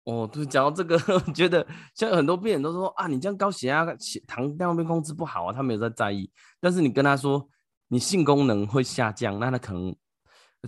[0.09, 6.29] 哦，就是讲到这个， 我觉得像很多病人都说啊，你这样高血压、血糖尿病控制不好啊，他没有在在意。
[6.59, 7.47] 但是你跟他说
[7.89, 9.95] 你性功能会下降，那他可能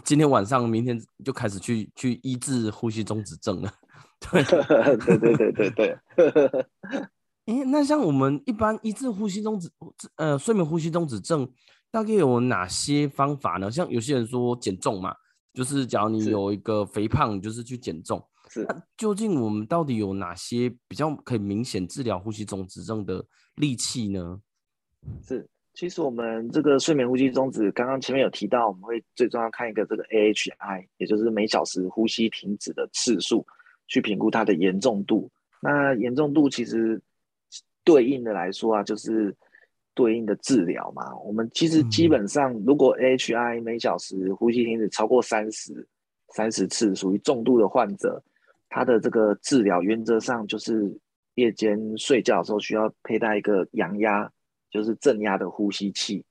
[0.04, 3.72] 今天晚上、明天就开始去去医治呼吸中止症了。
[4.20, 5.98] 对对对对对对。
[7.48, 9.68] 哎， 那像我们一般医治呼吸中止
[10.18, 11.50] 呃睡眠呼吸中止症，
[11.90, 13.72] 大概有哪些方法呢？
[13.72, 15.16] 像有些人说减重嘛，
[15.54, 18.24] 就是假如你有一个肥胖，你就是去减重。
[18.54, 24.42] 是，那究竟我们到底有哪些比较可以明显治疗呼吸中止症的利器呢？
[25.26, 33.46] 是，其实我们这个睡眠呼吸中止，刚刚前面有提到，我们会最重要看一个这个 AHI，也就是每小时呼吸停止的次数，
[33.88, 35.32] 去评估它的严重度。
[35.62, 37.02] 那严重度其实
[37.86, 39.34] 对应的来说啊，就是
[39.94, 41.16] 对应的治疗嘛。
[41.20, 45.88] 我们其实基本上，如果 AHI 每小时呼吸停止超过三十
[46.34, 48.22] 三十次，属于重度的患者。
[48.74, 50.98] 他的这个治疗原则上就是
[51.36, 54.32] 夜间睡觉的时候需要佩戴一个阳压，
[54.70, 56.24] 就是正压的呼吸器，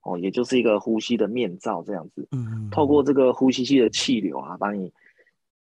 [0.00, 2.26] 哦，也就是一个呼吸的面罩这样子。
[2.32, 4.90] 嗯，透过这个呼吸器的气流啊，帮你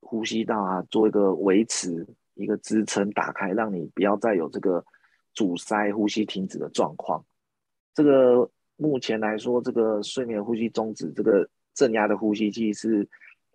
[0.00, 4.84] 呼吸道啊做一个维持一个支撑打开，让你不要再有这个
[5.32, 7.24] 阻塞、呼吸停止的状况。
[7.94, 13.08] 这个目前来说，这个睡眠呼吸终止这个正压的呼吸器是。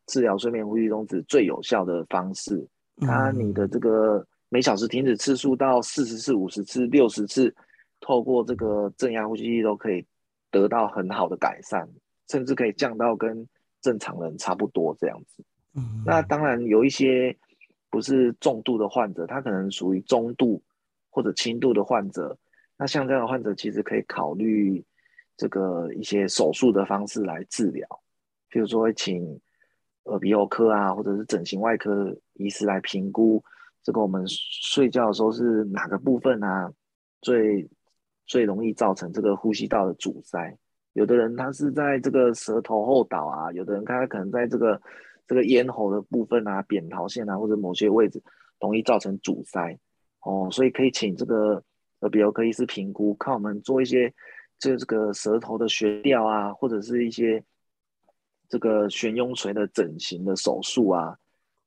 [0.08, 2.64] 治疗睡眠呼吸中止最有效的方式，
[3.02, 7.54] 它你的这个每小时停止次数到四十次、五十次、六十次，
[8.00, 10.06] 透过这个正压呼吸器都可以
[10.52, 11.90] 得到很好的改善，
[12.30, 13.48] 甚至可以降到跟
[13.82, 15.44] 正常人差不多这样子。
[15.74, 17.36] 嗯，那当然有一些
[17.90, 20.62] 不是重度的患者，他可能属于中度
[21.10, 22.38] 或者轻度的患者，
[22.78, 24.86] 那像这样的患者其实可以考虑
[25.36, 27.88] 这个一些手术的方式来治疗，
[28.50, 29.42] 比如说会请。
[30.06, 33.44] 耳鼻喉科啊，或者是整形外科医师来评估
[33.84, 36.72] 这个我们睡觉的时候是哪个部分啊，
[37.22, 37.68] 最
[38.26, 40.56] 最容易造成这个呼吸道的阻塞。
[40.94, 44.80] 有的人他是在这个舌头后倒啊，有的人他可能在这个
[45.28, 48.22] 这个咽喉的部分啊，扁桃腺啊，或者某些位置
[48.60, 49.78] 容易造成阻塞
[50.22, 51.62] 哦，所以可以请这个
[52.02, 54.14] 耳鼻喉科医师评估，看我们做一些
[54.60, 57.44] 这这个舌头的悬吊啊，或者是一些。
[58.48, 61.18] 这个悬雍垂的整形的手术啊，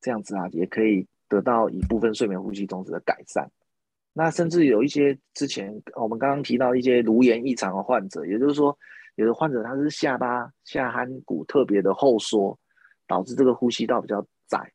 [0.01, 3.51] 这样子啊，也可以得到一部分睡眠呼吸中止的改善。
[4.13, 8.77] 那甚至有一些之前我们刚刚提到一些颅颜异常的患者，也就是说，
[9.17, 12.59] 有的患者他是下巴下颌骨特别的后缩，
[13.07, 14.73] 导致这个呼吸道比较窄。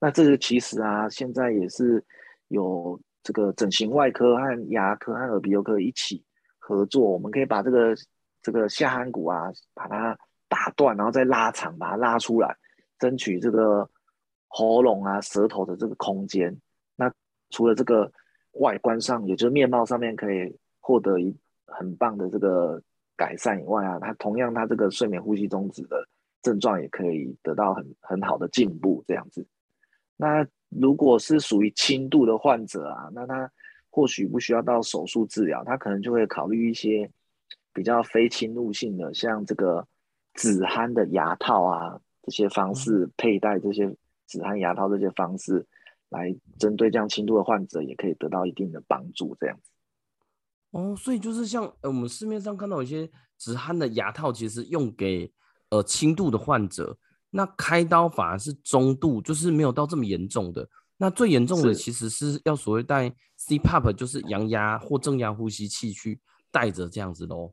[0.00, 2.04] 那这个其实啊，现在也是
[2.48, 6.22] 有这个整形外科和牙科和耳鼻喉科一起
[6.58, 7.94] 合作，我们可以把这个
[8.42, 10.18] 这个下颌骨啊，把它。
[10.48, 12.56] 打断，然后再拉长，把它拉出来，
[12.98, 13.88] 争取这个
[14.48, 16.56] 喉咙啊、舌头的这个空间。
[16.96, 17.12] 那
[17.50, 18.10] 除了这个
[18.52, 21.34] 外观上，也就是面貌上面可以获得一
[21.66, 22.80] 很棒的这个
[23.16, 26.06] 改善以外啊，它同样它这个睡眠呼吸中止的
[26.42, 29.02] 症状也可以得到很很好的进步。
[29.08, 29.44] 这样子，
[30.16, 33.50] 那如果是属于轻度的患者啊，那他
[33.90, 37.10] 或许不需要到手术治疗，他可能就会考虑一些
[37.72, 39.84] 比较非侵入性的，像这个。
[40.34, 43.86] 止鼾的牙套啊，这些方式佩戴这些
[44.26, 45.66] 止鼾牙套，这些方式
[46.10, 49.36] 来针对这样轻度的患者，也可以得到一定的帮助。
[49.40, 49.70] 这样子
[50.70, 53.08] 哦，所以就是像呃，我们市面上看到一些
[53.38, 55.32] 止鼾的牙套，其实用给
[55.70, 56.96] 呃轻度的患者，
[57.30, 60.68] 那开刀反而是中度，就是没有到这么严重的。
[60.96, 63.08] 那最严重的其实是要所谓戴
[63.38, 66.20] CPAP，就是阳压或正压呼吸器去
[66.50, 67.52] 带着这样子喽。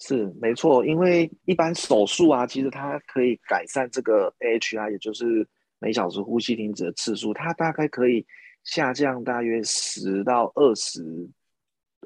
[0.00, 5.46] 是没错，因为一般手术啊，其实它可以改善这个 A H R，也就是
[5.80, 8.24] 每小时呼吸停止的次数，它大概可以
[8.62, 11.28] 下降大约十到二十、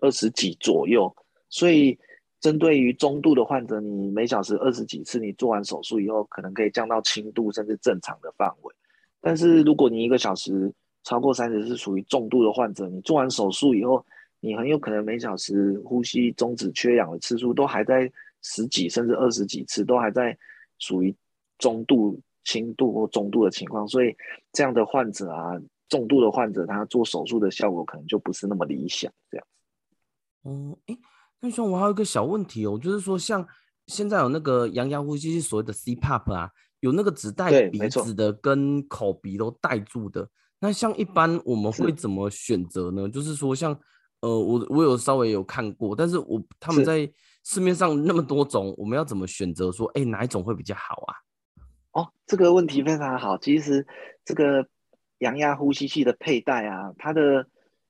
[0.00, 1.14] 二十几左右。
[1.50, 1.98] 所以，
[2.40, 8.74] 针对于中度的患者，你每小时二十几次，你做完手术以后，可能可以降到轻度甚至正常的范围。
[9.20, 10.72] 但是，如果你一个小时
[11.04, 14.02] 超过三十是属于重度的患者，你做完手术以后，
[14.44, 18.10] 你很有可能每小时呼吸中止缺氧的次数都还在
[18.42, 20.36] 十几甚至二十几次，都还在
[20.80, 21.14] 属于
[21.58, 24.12] 中度、轻度或中度的情况，所以
[24.52, 25.52] 这样的患者啊，
[25.88, 29.12] 重度的患者，他做手术的效果可能就不是那么理想。
[29.30, 29.46] 这样，
[30.42, 30.98] 哦，哎，
[31.38, 33.46] 那兄，我还有一个小问题哦，就是说，像
[33.86, 40.28] 现在有那个阳压呼吸器，所谓的 CPAP 啊，有那个只带鼻子的跟口鼻都带住的，
[40.58, 43.04] 那像一般我们会怎么选择呢？
[43.04, 43.78] 是就是说，像。
[44.22, 47.08] 呃，我我有稍微有看过，但是我他们在
[47.44, 49.70] 市面上那么多种，我们要怎么选择？
[49.72, 51.14] 说，哎，哪一种会比较好啊？
[51.92, 53.36] 哦，这个问题非常好。
[53.36, 53.84] 其实
[54.24, 54.64] 这个
[55.18, 57.44] 阳压呼吸器的佩戴啊，它的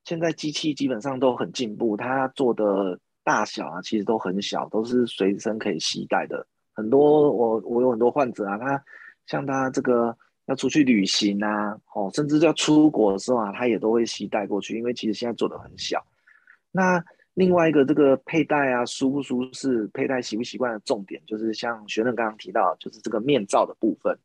[0.05, 6.47] 现在机器基本上都很进步，它做的大小啊，其实都很小，都是随身可以携带的。
[6.73, 8.83] 很多我我有很多患者啊，他
[9.27, 10.17] 像他这个
[10.47, 16.03] 要出去旅行啊，哦，甚至要出国的时候啊，他也都会携带过去，因为其实现在做的很小。
[16.73, 17.05] 那
[17.35, 24.19] 另外一个这个佩戴啊，舒不舒适，佩戴习不习惯的重点，就是像学生刚刚提到，就是这个面罩的部分。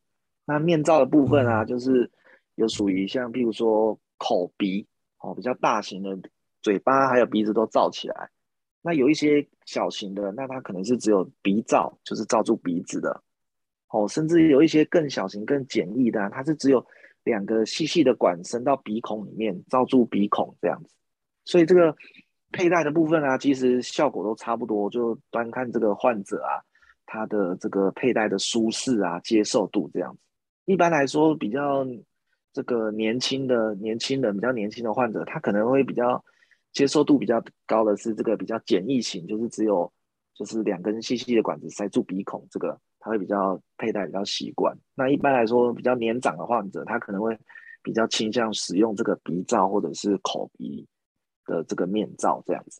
[0.46, 2.10] 那面罩的部分啊，就是
[2.56, 4.86] 有属于像譬如说口鼻
[5.20, 6.18] 哦，比较大型的，
[6.62, 8.30] 嘴巴还有鼻子都罩起来。
[8.82, 13.24] 那有一些小型的，那它可能是只有鼻罩，就是罩住鼻子的。
[13.90, 16.86] 哦，甚至有一些更小型、更简易的，它是只有
[17.24, 20.94] 两个细细的管伸到鼻孔里面，罩住鼻孔这样子。
[21.46, 21.96] 所以这个。
[22.52, 26.64] 佩戴的部分啊，其实效果都差不多，就端看这个患者啊，
[27.06, 30.20] 他的这个佩戴的舒适啊、接受度这样子。
[30.66, 31.86] 一般来说，比较
[32.54, 36.24] 这个年轻的年轻人，比较年轻的患者，他可能会比较
[36.72, 39.92] 接受度比较高的是这个比较简易型，就是只有
[40.34, 44.76] 就是两根细细的管子塞住鼻孔，这个他会比较佩戴比较习惯。
[44.96, 47.38] 那一般来说，比较年长的患者，他可能会
[47.84, 50.88] 比较倾向使用这个鼻罩或者是口鼻。
[51.48, 52.80] 的这个面罩这样子，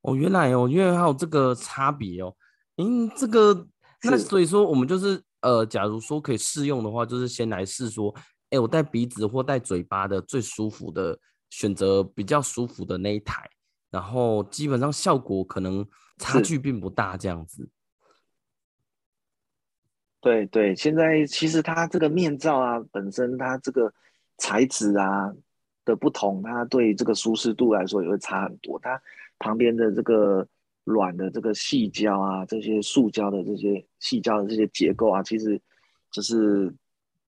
[0.00, 2.34] 哦，原来哦，原来还有这个差别哦，
[2.76, 3.66] 嗯，这个
[4.02, 8.14] 那所以说我们就是呃，假如说可以试用的话，就是先来试说，
[8.50, 11.18] 哎，我戴鼻子或戴嘴巴的最舒服的，
[11.50, 13.48] 选择比较舒服的那一台，
[13.90, 15.86] 然后基本上效果可能
[16.18, 17.68] 差距并不大这样子。
[20.20, 23.92] 对对，现在其实它这个面罩啊，本身它这个
[24.38, 25.32] 材质啊。
[25.84, 28.78] 的不同，它对这个舒适度来说也会差很多。
[28.78, 29.00] 它
[29.38, 30.46] 旁边的这个
[30.84, 35.60] 软的这个细胶啊，这些塑胶的这些细胶的这些结构啊，其实
[36.10, 36.72] 就是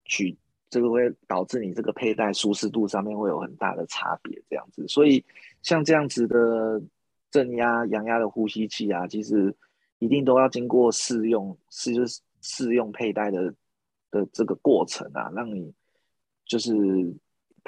[0.06, 0.34] 取
[0.70, 4.86] 这个会导致你这个佩戴舒适度上面会有很大的差别，这样子。
[4.88, 5.22] 所以
[5.62, 6.80] 像这样子的
[7.30, 9.54] 正压、阳压的呼吸器啊，其实
[9.98, 11.92] 一定都要经过试用、试
[12.40, 13.52] 试用佩戴的
[14.10, 15.70] 的这个过程啊，让你
[16.46, 16.72] 就是。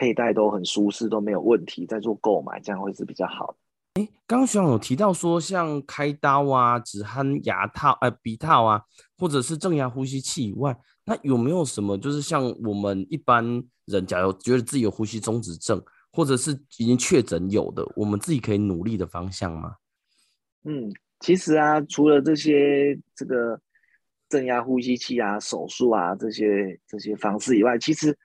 [0.00, 3.56] 佩戴都很舒适，都没有问题，再做购买，这样会是比较好的。
[4.00, 8.82] 哎，刚刚学长有提到说，像开刀啊、止鼾牙套、呃鼻套啊，
[9.18, 10.74] 或者是正压呼吸器以外，
[11.04, 13.44] 那有没有什么就是像我们一般
[13.84, 15.78] 人，假如觉得自己有呼吸中止症，
[16.10, 19.74] 或者是已经确诊有的，我们自己可以努力的方向吗？
[20.64, 23.60] 嗯，其实啊，除了这些这个
[24.30, 28.16] 正压呼吸器啊、手术啊这些这些方式以外，其实。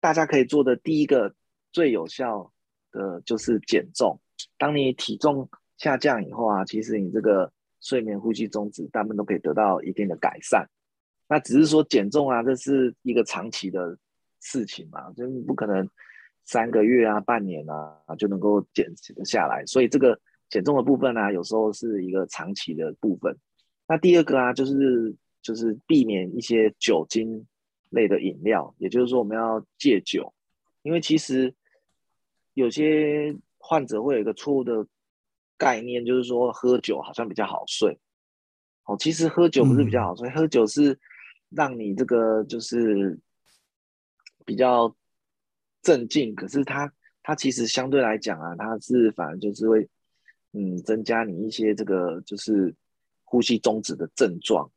[0.00, 1.34] 大家可以做的第一个
[1.72, 2.50] 最有效
[2.90, 4.18] 的就是减重。
[4.56, 10.66] 当你体重下降以后啊，其实你这个睡眠呼吸中止大部分都可以得到一定的改善。
[11.28, 13.96] 那只是说减重啊，这是一个长期的
[14.40, 15.86] 事情嘛，就不可能
[16.44, 18.90] 三个月啊、半年啊就能够减
[19.24, 19.64] 下来。
[19.66, 23.36] 所以这个减重的部分啊，有时候是一个长期的部分。
[23.86, 27.46] 那第二个啊，就是就是避免一些酒精。
[27.90, 30.32] 类的饮料，也就是说我们要戒酒，
[30.82, 31.54] 因为其实
[32.54, 34.86] 有些患者会有一个错误的
[35.58, 37.98] 概念，就是说喝酒好像比较好睡。
[38.84, 40.98] 哦，其实喝酒不是比较好睡，嗯、喝酒是
[41.50, 43.18] 让你这个就是
[44.44, 44.96] 比较
[45.82, 49.88] 镇静，可是它它其实相对来讲啊，它是反而就是会
[50.52, 52.74] 嗯增加你一些这个就是
[53.24, 54.70] 呼吸中止的症状。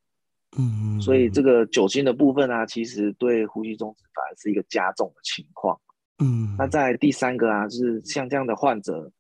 [0.58, 5.80] 嗯，所以这个酒精的部分啊，其实对呼吸中止反而是一个加重的情况。
[6.20, 9.12] 嗯，那在第三个啊，就是像这样的患者，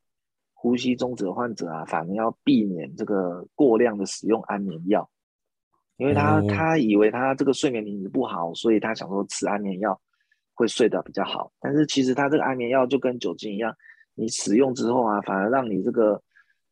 [0.53, 5.09] 呼吸中止的患者啊，反而要避免这个过量的使用安眠药，
[5.97, 9.99] 因为他、嗯、他以为他这个睡眠品质不好，所以他想说吃安眠药
[10.53, 11.51] 会睡得比较好。
[11.59, 13.75] 但是其实他这个安眠药就跟酒精一样，
[14.13, 16.21] 你使用之后啊，反而让你这个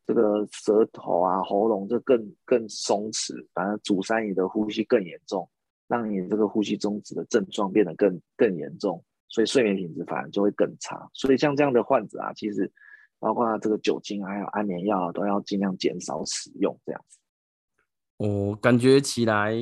[0.06, 5.50] 这个舌头啊、喉咙就更更松弛，反而阻塞你的呼吸更严重，
[5.88, 11.10] 让你这个呼吸中止的症状变得更更严重，所以睡眠品质反而就会更差。
[11.14, 12.72] 所以像这样的患者啊，其实。
[13.24, 17.20] 包括这个酒精还有安眠药都要尽量减少使用，这样子。
[18.18, 19.54] 我感觉起来，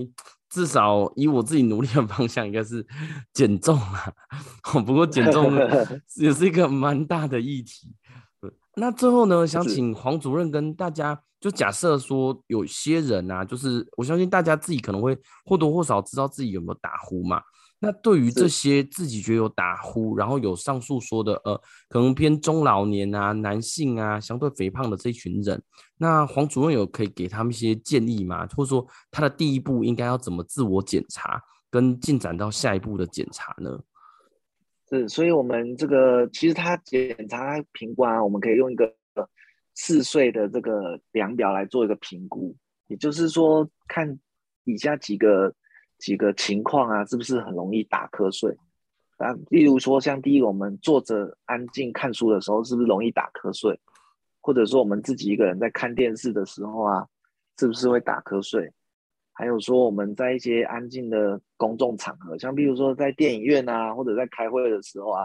[0.50, 2.88] 至少以我自己努力的方向，应该是
[3.34, 4.14] 减重啊。
[4.86, 5.54] 不过减重
[6.16, 7.94] 也是一个蛮大的议题。
[8.80, 17.42] 那最后呢，想请黄主任跟大家，就假设说有些人啊，就是我相信大家自己可能会或多或少知道自己有没有打呼嘛。
[17.82, 25.62] 那对于这些自己觉得有打呼，然后有上述说的，呃，可能偏中老年啊、男性啊、相对肥胖的这一群人，
[25.98, 28.46] 那黄主任有可以给他们一些建议吗？
[28.48, 33.80] 或者说他的第一步应该要怎么自我检查，跟进展到下一步的检查呢？
[34.90, 38.94] 是，所以我们这个其实他检查评估啊，我们可以用一个
[39.76, 42.56] 嗜睡的这个量表来做一个评估，
[42.88, 44.20] 也就是说看
[44.64, 45.54] 以下几个。
[46.00, 48.56] 几个情况啊，是不是很容易打瞌睡？
[49.18, 53.78] 啊，例如说，像第一个，我们坐着安静看书的时候，是不是容易打瞌睡？
[54.40, 57.06] 或者说，我们自己一个人在看电视的时候啊，
[57.58, 58.72] 是不是会打瞌睡？
[59.40, 65.24] 还有说，我们在一些安静的公众场合，像比如说在电影院啊，或者在开会的时候啊，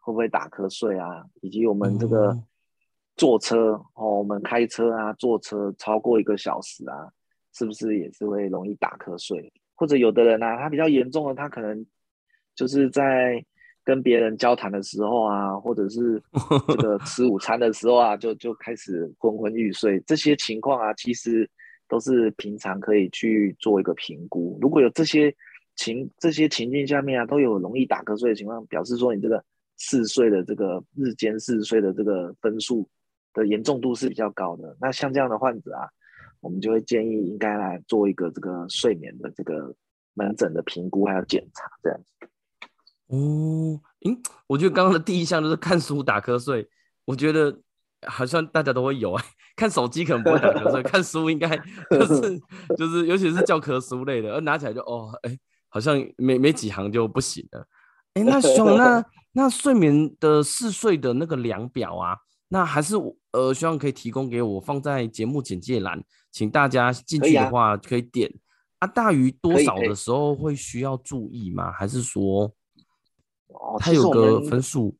[0.00, 1.24] 会不会打瞌睡啊？
[1.42, 2.36] 以及我们这个
[3.14, 7.08] 坐车哦，我们开车啊，坐车超过一个小时啊，
[7.52, 9.52] 是不是也是会容易打瞌睡？
[9.76, 11.86] 或者有的人啊，他比较严重的，他可能
[12.56, 13.40] 就是在
[13.84, 16.20] 跟别人交谈的时候啊，或者是
[16.66, 20.00] 这个 吃午餐的时候啊，就就开始昏昏欲睡。
[20.00, 21.48] 这些情况啊，其实
[21.88, 24.58] 都是平常可以去做一个评估。
[24.60, 25.34] 如果有这些
[25.74, 29.44] 情这些情境下面啊，都有容易打瞌睡的情况，表示说你这个
[29.78, 32.88] 嗜睡的这个日间嗜睡的这个分数
[33.32, 34.76] 的严重度是比较高的。
[34.80, 35.88] 那像这样的患者啊。
[36.40, 39.74] 我们就会建议应该来做一个这个睡眠的这个
[40.14, 42.28] 门诊的评估还有检查这样子。
[43.06, 46.68] 哦，嗯，我觉得刚刚的第一项就是看书打瞌睡，
[47.04, 47.58] 我觉得
[48.06, 49.24] 好像大家都会有哎，
[49.56, 51.48] 看手机可能不会打瞌睡，看书应该
[51.90, 52.40] 就是
[52.76, 55.38] 就是尤其是教科书类的，而拿起来就哦哎，
[55.68, 57.66] 好像没没几行就不行了。
[58.14, 62.16] 哎，那熊 那那睡眠的嗜睡的那个量表啊。
[62.48, 62.94] 那还是
[63.32, 66.00] 呃，希望可以提供给我，放在节目简介栏，
[66.30, 68.28] 请大家进去的话可以点。
[68.28, 68.40] 可以
[68.78, 71.72] 啊，啊，大于多少的时候会需要注意吗？
[71.72, 72.44] 还是说，
[73.48, 74.96] 哦，它有个分数？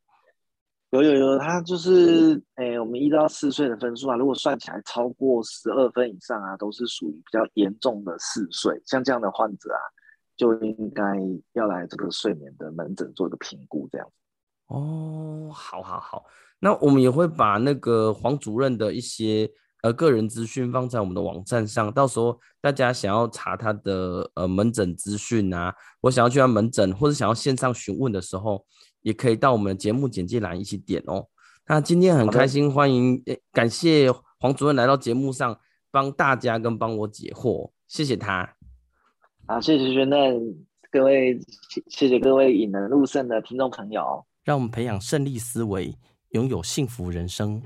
[1.03, 8.81] 有有有，他就是，哎、欸，我们一到四岁的分数啊，如果算起来超过十二分以上啊，都是属于比较严重的嗜睡。
[8.87, 9.81] 像这样的患者啊，
[10.37, 11.03] 就应该
[11.55, 14.07] 要来这个睡眠的门诊做一个评估，这样。
[14.69, 16.25] 哦，好好好。
[16.59, 19.51] 那我们也会把那个黄主任的一些
[19.83, 28.65] 呃个人资讯放在我们的网站上，到时候大家想要查他的呃门诊资讯啊，我想要去他门诊或者想要线上询问的时候，
[29.07, 31.29] 也可以到我们的节目简介栏一起点哦。
[31.69, 35.57] 那今天很开心，欢迎诶，感谢黄主任来到节目上
[35.93, 38.57] 帮大家跟帮我解惑，谢谢他。
[39.47, 40.57] 好，谢谢轩嫩，
[40.91, 41.39] 各位
[41.87, 45.95] 谢谢各位引人入胜的听众朋友，让我们培养胜利思维。
[46.31, 47.63] 拥有幸福人生。